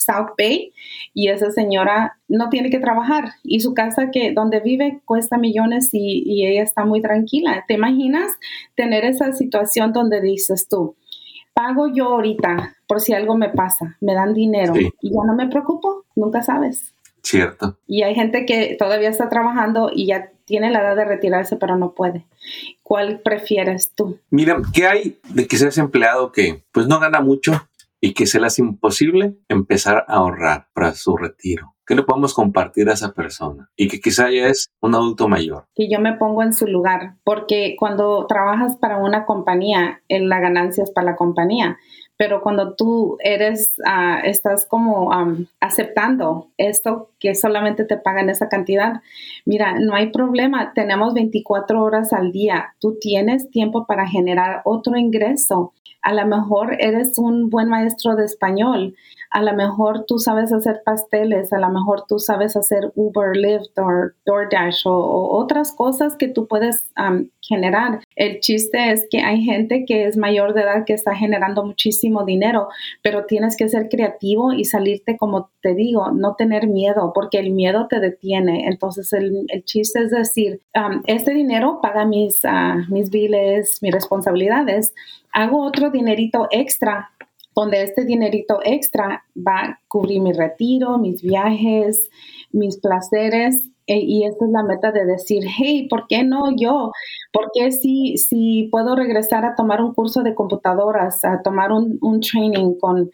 South 0.08 0.32
Bay 0.38 0.74
y 1.14 1.28
esa 1.30 1.52
señora 1.52 2.18
no 2.28 2.50
tiene 2.50 2.70
que 2.70 2.80
trabajar 2.80 3.34
y 3.44 3.60
su 3.60 3.74
casa 3.74 4.10
que 4.12 4.32
donde 4.32 4.62
vive 4.62 5.02
cuesta 5.06 5.38
millones 5.38 5.90
y, 5.92 6.24
y 6.26 6.48
ella 6.48 6.64
está 6.64 6.86
muy 6.86 7.02
tranquila. 7.02 7.66
¿Te 7.68 7.74
imaginas 7.74 8.32
tener 8.76 9.04
esa 9.04 9.34
situación 9.34 9.92
donde 9.92 10.22
dices 10.22 10.68
tú, 10.70 10.96
pago 11.54 11.88
yo 11.94 12.06
ahorita 12.10 12.76
por 12.88 13.02
si 13.02 13.14
algo 13.14 13.36
me 13.36 13.50
pasa, 13.50 13.98
me 14.00 14.14
dan 14.14 14.34
dinero 14.34 14.74
y 14.76 15.10
ya 15.10 15.22
no 15.26 15.36
me 15.36 15.48
preocupo, 15.48 16.06
nunca 16.16 16.42
sabes. 16.42 16.94
Cierto. 17.24 17.78
Y 17.88 18.04
hay 18.04 18.16
gente 18.16 18.46
que 18.46 18.78
todavía 18.80 19.10
está 19.10 19.28
trabajando 19.28 19.92
y 19.94 20.06
ya 20.06 20.30
tiene 20.46 20.72
la 20.72 20.80
edad 20.80 20.96
de 20.96 21.04
retirarse, 21.04 21.58
pero 21.58 21.76
no 21.76 21.94
puede. 21.94 22.26
¿Cuál 22.84 23.20
prefieres 23.20 23.92
tú? 23.94 24.20
Mira, 24.30 24.62
¿qué 24.74 24.88
hay 24.88 25.20
de 25.28 25.46
que 25.46 25.58
seas 25.58 25.78
empleado 25.78 26.32
que 26.32 26.64
pues 26.72 26.88
no 26.88 27.00
gana 27.00 27.20
mucho 27.20 27.68
y 28.02 28.14
que 28.14 28.26
se 28.26 28.40
le 28.40 28.48
hace 28.48 28.62
imposible 28.62 29.38
empezar 29.48 30.06
a 30.08 30.16
ahorrar 30.16 30.68
para 30.74 30.94
su 30.94 31.16
retiro? 31.18 31.76
¿Qué 31.86 31.96
le 31.96 32.04
podemos 32.04 32.34
compartir 32.34 32.90
a 32.90 32.94
esa 32.94 33.14
persona? 33.14 33.70
Y 33.78 33.88
que 33.88 34.02
quizá 34.02 34.30
ya 34.30 34.48
es 34.48 34.70
un 34.82 34.94
adulto 34.94 35.30
mayor. 35.30 35.68
Que 35.74 35.90
yo 35.90 36.02
me 36.02 36.18
pongo 36.18 36.44
en 36.44 36.54
su 36.54 36.68
lugar, 36.68 37.16
porque 37.24 37.76
cuando 37.80 38.28
trabajas 38.28 38.76
para 38.76 38.98
una 38.98 39.26
compañía, 39.26 40.02
la 40.10 40.40
ganancia 40.42 40.84
es 40.84 40.92
para 40.92 41.12
la 41.12 41.16
compañía 41.16 41.78
pero 42.18 42.42
cuando 42.42 42.74
tú 42.74 43.18
eres, 43.20 43.80
ah, 43.86 44.20
estás 44.24 44.66
como 44.66 45.12
aceptando 45.60 46.48
esto 46.58 47.12
que 47.20 47.36
solamente 47.36 47.86
te 47.86 47.98
pagan 47.98 48.30
esa 48.30 48.50
cantidad, 48.50 49.02
mira, 49.46 49.76
no 49.80 49.94
hay 49.96 50.12
problema, 50.12 50.74
tenemos 50.74 51.14
24 51.14 51.82
horas 51.82 52.14
al 52.14 52.32
día, 52.32 52.74
tú 52.80 52.98
tienes 53.00 53.50
tiempo 53.52 53.86
para 53.86 54.08
generar 54.08 54.62
otro 54.66 54.98
ingreso. 54.98 55.74
A 56.02 56.14
lo 56.14 56.26
mejor 56.26 56.78
eres 56.80 57.18
un 57.18 57.50
buen 57.50 57.70
maestro 57.70 58.16
de 58.16 58.26
español, 58.26 58.96
a 59.30 59.42
lo 59.42 59.54
mejor 59.54 60.06
tú 60.06 60.20
sabes 60.20 60.54
hacer 60.54 60.82
pasteles, 60.86 61.52
a 61.52 61.60
lo 61.60 61.70
mejor 61.70 62.06
tú 62.08 62.18
sabes 62.18 62.56
hacer 62.56 62.92
Uber, 62.96 63.36
Lyft 63.36 63.78
o 63.78 64.12
DoorDash 64.26 64.84
o, 64.86 65.38
otras 65.38 65.74
cosas 65.74 66.16
que 66.16 66.30
tú 66.30 66.48
puedes 66.48 66.90
generar. 67.42 68.00
El 68.18 68.40
chiste 68.40 68.92
es 68.92 69.08
que 69.12 69.20
hay 69.20 69.44
gente 69.44 69.86
que 69.86 70.08
es 70.08 70.18
mayor 70.18 70.56
de 70.56 70.62
edad 70.62 70.86
que 70.86 70.94
está 70.94 71.16
generando 71.16 71.64
muchísimo 71.64 72.26
dinero, 72.26 72.68
pero 73.04 73.28
tienes 73.28 73.56
que 73.56 73.70
ser 73.70 73.90
creativo 73.90 74.54
y 74.54 74.66
salirte, 74.66 75.18
como 75.18 75.52
te 75.62 75.76
digo, 75.76 76.10
no 76.12 76.34
tener 76.34 76.68
miedo, 76.68 77.12
porque 77.14 77.38
el 77.38 77.52
miedo 77.52 77.86
te 77.88 78.00
detiene. 78.00 78.66
Entonces 78.68 79.14
el, 79.14 79.46
chiste 79.66 80.02
es 80.02 80.10
decir, 80.10 80.62
este 81.06 81.32
dinero 81.32 81.80
paga 81.80 82.06
mis, 82.06 82.44
uh, 82.44 82.92
mis 82.92 83.12
biles, 83.12 83.78
mis 83.84 83.94
responsabilidades, 83.94 84.96
hago 85.32 85.64
otro 85.64 85.92
dinerito 85.92 86.48
extra 86.50 87.12
donde 87.56 87.84
este 87.84 88.04
dinerito 88.04 88.60
extra 88.64 89.26
va 89.36 89.60
a 89.60 89.80
cubrir 89.88 90.22
mi 90.22 90.32
retiro, 90.32 90.98
mis 90.98 91.22
viajes, 91.22 92.10
mis 92.52 92.78
placeres 92.78 93.70
e, 93.88 94.00
y 94.00 94.26
esta 94.26 94.46
es 94.46 94.52
la 94.52 94.64
meta 94.64 94.92
de 94.92 95.06
decir, 95.06 95.44
hey, 95.58 95.88
¿por 95.90 96.08
qué 96.08 96.24
no 96.24 96.56
yo? 96.56 96.92
¿Por 97.32 97.50
qué 97.54 97.72
si, 97.72 98.18
si 98.18 98.68
puedo 98.70 98.96
regresar 98.96 99.46
a 99.46 99.56
tomar 99.56 99.82
un 99.82 99.94
curso 99.94 100.24
de 100.24 100.36
computadoras, 100.36 101.24
a 101.24 101.42
tomar 101.42 101.72
un, 101.72 101.98
un 102.02 102.20
training 102.20 102.76
con, 102.80 103.10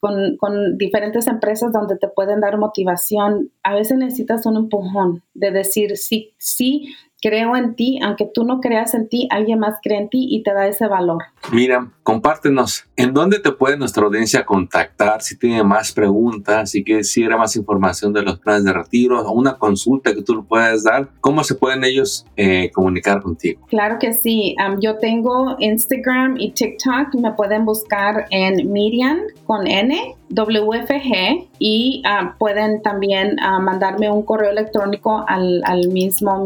con, 0.00 0.36
con, 0.36 0.76
diferentes 0.76 1.28
empresas 1.28 1.72
donde 1.72 1.96
te 1.96 2.08
pueden 2.08 2.40
dar 2.40 2.58
motivación? 2.58 3.52
A 3.62 3.74
veces 3.74 3.98
necesitas 3.98 4.44
un 4.46 4.56
empujón 4.56 5.22
de 5.34 5.52
decir, 5.52 5.96
sí, 5.96 6.34
sí, 6.38 6.92
creo 7.22 7.56
en 7.56 7.74
ti, 7.74 7.98
aunque 8.02 8.28
tú 8.32 8.44
no 8.44 8.60
creas 8.60 8.94
en 8.94 9.08
ti, 9.08 9.28
alguien 9.30 9.58
más 9.58 9.78
cree 9.82 9.98
en 9.98 10.08
ti 10.08 10.26
y 10.30 10.42
te 10.42 10.52
da 10.52 10.66
ese 10.66 10.86
valor. 10.86 11.22
Mira, 11.52 11.90
compártenos, 12.02 12.86
¿en 12.96 13.14
dónde 13.14 13.38
te 13.38 13.52
puede 13.52 13.76
nuestra 13.76 14.04
audiencia 14.04 14.44
contactar 14.44 15.22
si 15.22 15.38
tiene 15.38 15.62
más 15.62 15.92
preguntas, 15.92 16.70
si 16.70 16.84
quisiera 16.84 17.36
más 17.36 17.56
información 17.56 18.12
de 18.12 18.22
los 18.22 18.38
planes 18.38 18.64
de 18.64 18.72
retiro 18.72 19.20
o 19.20 19.32
una 19.32 19.58
consulta 19.58 20.14
que 20.14 20.22
tú 20.22 20.36
le 20.36 20.42
puedas 20.42 20.84
dar? 20.84 21.08
¿Cómo 21.20 21.44
se 21.44 21.54
pueden 21.54 21.84
ellos 21.84 22.26
eh, 22.36 22.70
comunicar 22.72 23.22
contigo? 23.22 23.66
Claro 23.68 23.98
que 23.98 24.12
sí, 24.12 24.54
yo 24.80 24.98
tengo 24.98 25.56
Instagram 25.58 26.36
y 26.38 26.52
TikTok, 26.52 27.14
me 27.20 27.32
pueden 27.32 27.64
buscar 27.64 28.26
en 28.30 28.72
Miriam 28.72 29.18
con 29.44 29.66
N 29.66 30.16
WFG 30.28 31.48
y 31.58 32.02
ah, 32.04 32.34
pueden 32.38 32.82
también 32.82 33.36
uh, 33.38 33.60
mandarme 33.60 34.10
un 34.10 34.22
correo 34.22 34.50
electrónico 34.50 35.24
al, 35.26 35.62
al 35.64 35.88
mismo 35.88 36.42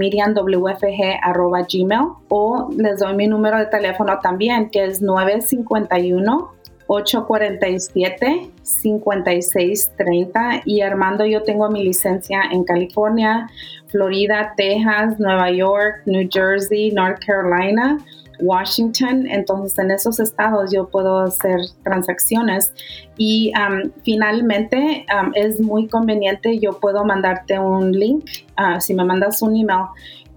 miriamwfg.gmail 0.61 2.09
o 2.29 2.71
les 2.77 2.99
doy 2.99 3.15
mi 3.15 3.27
número 3.27 3.59
de 3.59 3.67
teléfono 3.67 4.19
también 4.21 4.71
que 4.71 4.85
es 4.85 5.03
951 5.03 6.53
847 6.87 8.51
5630 8.63 10.63
y 10.65 10.81
Armando 10.81 11.25
yo 11.25 11.43
tengo 11.43 11.71
mi 11.71 11.85
licencia 11.85 12.43
en 12.51 12.65
California, 12.65 13.49
Florida, 13.87 14.55
Texas, 14.57 15.21
Nueva 15.21 15.51
York, 15.51 16.03
New 16.07 16.29
Jersey, 16.31 16.91
North 16.91 17.21
Carolina 17.25 17.99
Washington, 18.43 19.27
entonces 19.29 19.79
en 19.79 19.91
esos 19.91 20.21
estados 20.21 20.71
yo 20.73 20.89
puedo 20.89 21.21
hacer 21.21 21.61
transacciones. 21.85 22.73
Y 23.17 23.53
um, 23.57 23.91
finalmente 24.03 25.05
um, 25.15 25.33
es 25.35 25.61
muy 25.61 25.89
conveniente, 25.89 26.59
yo 26.59 26.79
puedo 26.81 27.05
mandarte 27.05 27.59
un 27.59 27.93
link, 27.93 28.25
uh, 28.59 28.81
si 28.81 28.95
me 28.95 29.05
mandas 29.05 29.43
un 29.43 29.57
email, 29.57 29.87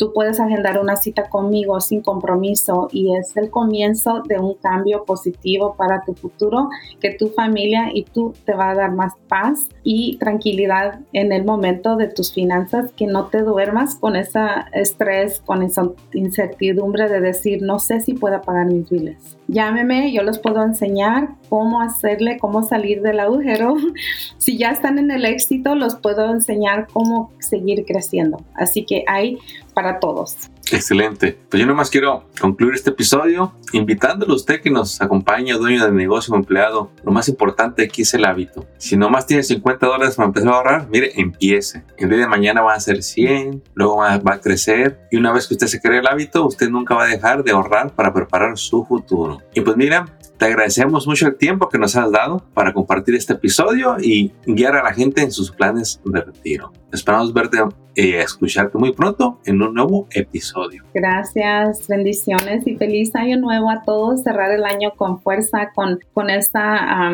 tú 0.04 0.12
puedes 0.12 0.38
agendar 0.42 0.82
una 0.82 0.98
cita 0.98 1.30
conmigo 1.30 1.80
sin 1.80 2.02
compromiso 2.02 2.90
y 2.92 3.16
es 3.16 3.38
el 3.38 3.50
comienzo 3.50 4.22
de 4.28 4.38
un 4.38 4.56
cambio 4.56 5.06
positivo 5.06 5.76
para 5.78 6.02
tu 6.02 6.14
futuro, 6.14 6.68
que 7.00 7.12
tu 7.12 7.30
familia 7.30 7.90
y 7.94 8.04
tú 8.04 8.34
te 8.44 8.54
va 8.54 8.72
a 8.72 8.76
dar 8.76 8.92
más 8.92 9.14
paz 9.30 9.70
y 9.82 10.18
tranquilidad 10.18 11.00
en 11.14 11.32
el 11.32 11.46
momento 11.46 11.96
de 11.96 12.10
tus 12.10 12.34
finanzas, 12.34 12.92
que 12.98 13.08
no 13.08 13.28
te 13.28 13.44
duermas 13.44 13.96
con 13.96 14.18
ese 14.18 14.42
estrés, 14.74 15.40
con 15.40 15.64
esa 15.64 15.90
incertidumbre 16.12 17.08
de 17.08 17.22
decir, 17.22 17.62
no 17.62 17.80
sé 17.80 18.02
si 18.02 18.14
pueda 18.14 18.42
pagar 18.42 18.66
mis 18.66 18.90
biles. 18.90 19.38
Llámeme, 19.48 20.12
yo 20.12 20.24
les 20.24 20.40
puedo 20.40 20.64
enseñar 20.64 21.30
cómo 21.50 21.82
hacerle, 21.82 22.38
cómo 22.40 22.64
salir 22.64 23.02
del 23.02 23.20
agujero. 23.20 23.76
si 24.38 24.58
ya 24.58 24.72
están 24.72 25.00
en 25.00 25.12
el 25.12 25.26
éxito, 25.26 25.76
los 25.76 25.96
puedo 25.96 26.30
enseñar 26.32 26.88
cómo 26.92 27.32
seguir 27.40 27.86
creciendo. 27.86 28.42
Así 28.54 28.86
que 28.86 29.04
hay 29.08 29.38
para 29.74 30.00
todos. 30.00 30.50
Excelente. 30.72 31.38
Pues 31.50 31.60
yo 31.60 31.68
nomás 31.68 31.90
quiero 31.90 32.30
concluir 32.40 32.74
este 32.74 32.92
episodio 32.92 33.54
invitándolo 33.74 34.34
a 34.34 34.36
usted 34.36 34.62
que 34.62 34.70
nos 34.70 35.02
acompañe, 35.02 35.54
dueño 35.54 35.86
de 35.86 35.92
negocio 35.92 36.34
o 36.34 36.38
empleado. 36.38 36.92
Lo 37.04 37.12
más 37.12 37.28
importante 37.28 37.84
aquí 37.84 38.04
es 38.04 38.14
el 38.14 38.26
hábito. 38.26 38.66
Si 38.78 38.96
nomás 38.96 39.26
tiene 39.26 39.44
50 39.44 39.86
dólares 39.86 40.16
para 40.16 40.28
empezar 40.28 40.54
a 40.54 40.56
ahorrar, 40.56 40.88
mire, 40.90 41.12
empiece. 41.20 41.84
El 41.98 42.10
día 42.10 42.20
de 42.20 42.28
mañana 42.28 42.62
va 42.62 42.74
a 42.74 42.80
ser 42.80 43.04
100, 43.04 43.64
luego 43.74 43.98
va, 43.98 44.14
a 44.14 44.40
crecer 44.40 45.08
y 45.12 45.18
una 45.18 45.32
vez 45.32 45.48
que 45.48 45.56
usted 45.56 45.68
se 45.68 45.82
cree 45.82 46.00
el 46.00 46.08
hábito, 46.08 46.46
usted 46.46 46.70
nunca 46.70 46.96
va 46.96 47.04
a 47.04 47.08
dejar 47.08 47.44
de 47.44 47.52
ahorrar 47.52 47.94
para 47.94 48.14
preparar 48.14 48.58
su 48.58 48.86
futuro. 48.86 49.40
Y 49.54 49.62
pues 49.62 49.78
mira, 49.78 50.18
te 50.38 50.46
agradecemos 50.46 51.08
mucho 51.08 51.28
el 51.28 51.36
tiempo 51.36 51.70
que 51.70 51.78
nos 51.78 51.96
has 51.96 52.12
dado 52.12 52.44
para 52.54 52.74
compartir 52.74 53.16
este 53.16 53.34
episodio 53.34 53.98
y 54.00 54.32
guiar 54.46 54.76
a 54.76 54.84
la 54.84 54.94
gente 54.94 55.22
en 55.22 55.32
sus 55.32 55.52
planes 55.52 56.02
de 56.04 56.22
retiro. 56.22 56.72
Esperamos 56.92 57.34
verte 57.34 57.60
y 57.96 58.02
eh, 58.02 58.22
escucharte 58.22 58.78
muy 58.78 58.92
pronto 58.94 59.40
en 59.46 59.62
un 59.62 59.74
nuevo 59.74 60.08
episodio. 60.12 60.53
Gracias, 60.94 61.88
bendiciones 61.88 62.66
y 62.68 62.76
feliz 62.76 63.16
año 63.16 63.38
nuevo 63.38 63.70
a 63.70 63.84
todos. 63.84 64.24
Cerrar 64.24 64.52
el 64.52 64.64
año 64.64 64.92
con 64.96 65.22
fuerza, 65.22 65.72
con, 65.74 66.00
con 66.14 66.30
esta 66.30 67.12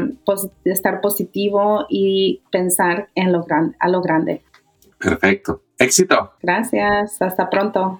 estar 0.64 1.02
positivo 1.02 1.86
y 1.90 2.42
pensar 2.52 3.10
en 3.16 3.32
lo 3.32 3.44
grande, 3.44 3.76
a 3.80 3.90
lo 3.90 4.02
grande. 4.02 4.44
Perfecto. 4.98 5.64
Éxito. 5.78 6.34
Gracias. 6.42 7.22
Hasta 7.22 7.50
pronto. 7.50 8.00